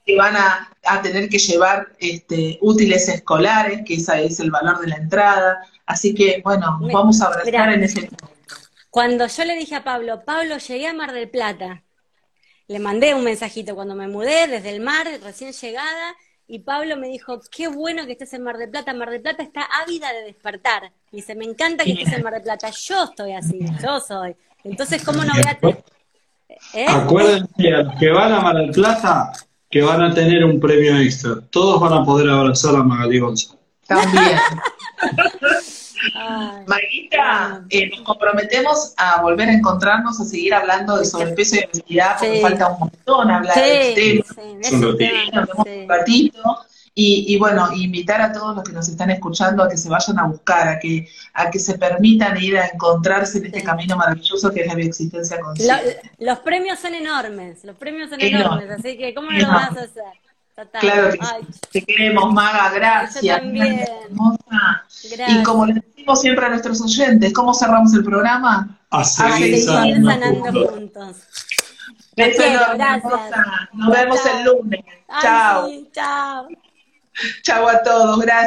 [0.05, 4.81] que van a, a tener que llevar este, útiles escolares, que ese es el valor
[4.81, 5.61] de la entrada.
[5.85, 7.73] Así que, bueno, nos vamos a abrazar mirá.
[7.73, 8.29] en ese momento.
[8.89, 11.83] Cuando yo le dije a Pablo, Pablo, llegué a Mar del Plata,
[12.67, 16.15] le mandé un mensajito cuando me mudé desde el mar, recién llegada,
[16.47, 19.43] y Pablo me dijo, qué bueno que estés en Mar del Plata, Mar del Plata
[19.43, 20.91] está ávida de despertar.
[21.11, 24.35] Y dice, me encanta que estés en Mar del Plata, yo estoy así, yo soy.
[24.63, 25.57] Entonces, ¿cómo no voy a...
[25.57, 25.83] te-
[26.73, 26.85] ¿Eh?
[26.87, 29.31] Acuérdense, a los que van a Mar del Plata,
[29.69, 31.35] que van a tener un premio extra.
[31.49, 33.59] Todos van a poder abrazar a Magalí González.
[33.87, 34.37] También.
[36.15, 41.59] Ay, Marguita, eh, nos comprometemos a volver a encontrarnos, a seguir hablando de sobrepeso y
[41.65, 42.41] obesidad, porque Sí.
[42.41, 44.25] falta un montón hablar del sí, tema.
[44.35, 44.97] sí, un un ratito.
[44.97, 45.79] tema, Nos vemos sí.
[45.83, 46.57] un ratito.
[46.95, 50.19] Y, y bueno, invitar a todos los que nos están escuchando a que se vayan
[50.19, 53.65] a buscar, a que, a que se permitan ir a encontrarse en este Sí.
[53.65, 56.01] camino maravilloso que es la bioexistencia Lo- consciente.
[56.19, 58.65] los premios son enormes, los premios son Enorme.
[58.65, 60.03] enormes, así que ¿cómo no lo vas a hacer?
[60.79, 61.19] Claro que
[61.71, 63.23] te queremos, Maga, gracias.
[63.25, 64.85] Hermosa.
[65.27, 68.77] Y como le decimos siempre a nuestros oyentes, ¿cómo cerramos el programa?
[68.91, 71.17] A seguir, sanando, juntos.
[72.15, 72.43] Beso
[73.73, 74.81] Nos vemos el lunes.
[75.21, 75.69] chao.
[75.91, 76.47] chao.
[77.41, 78.41] Chao a todos, gracias.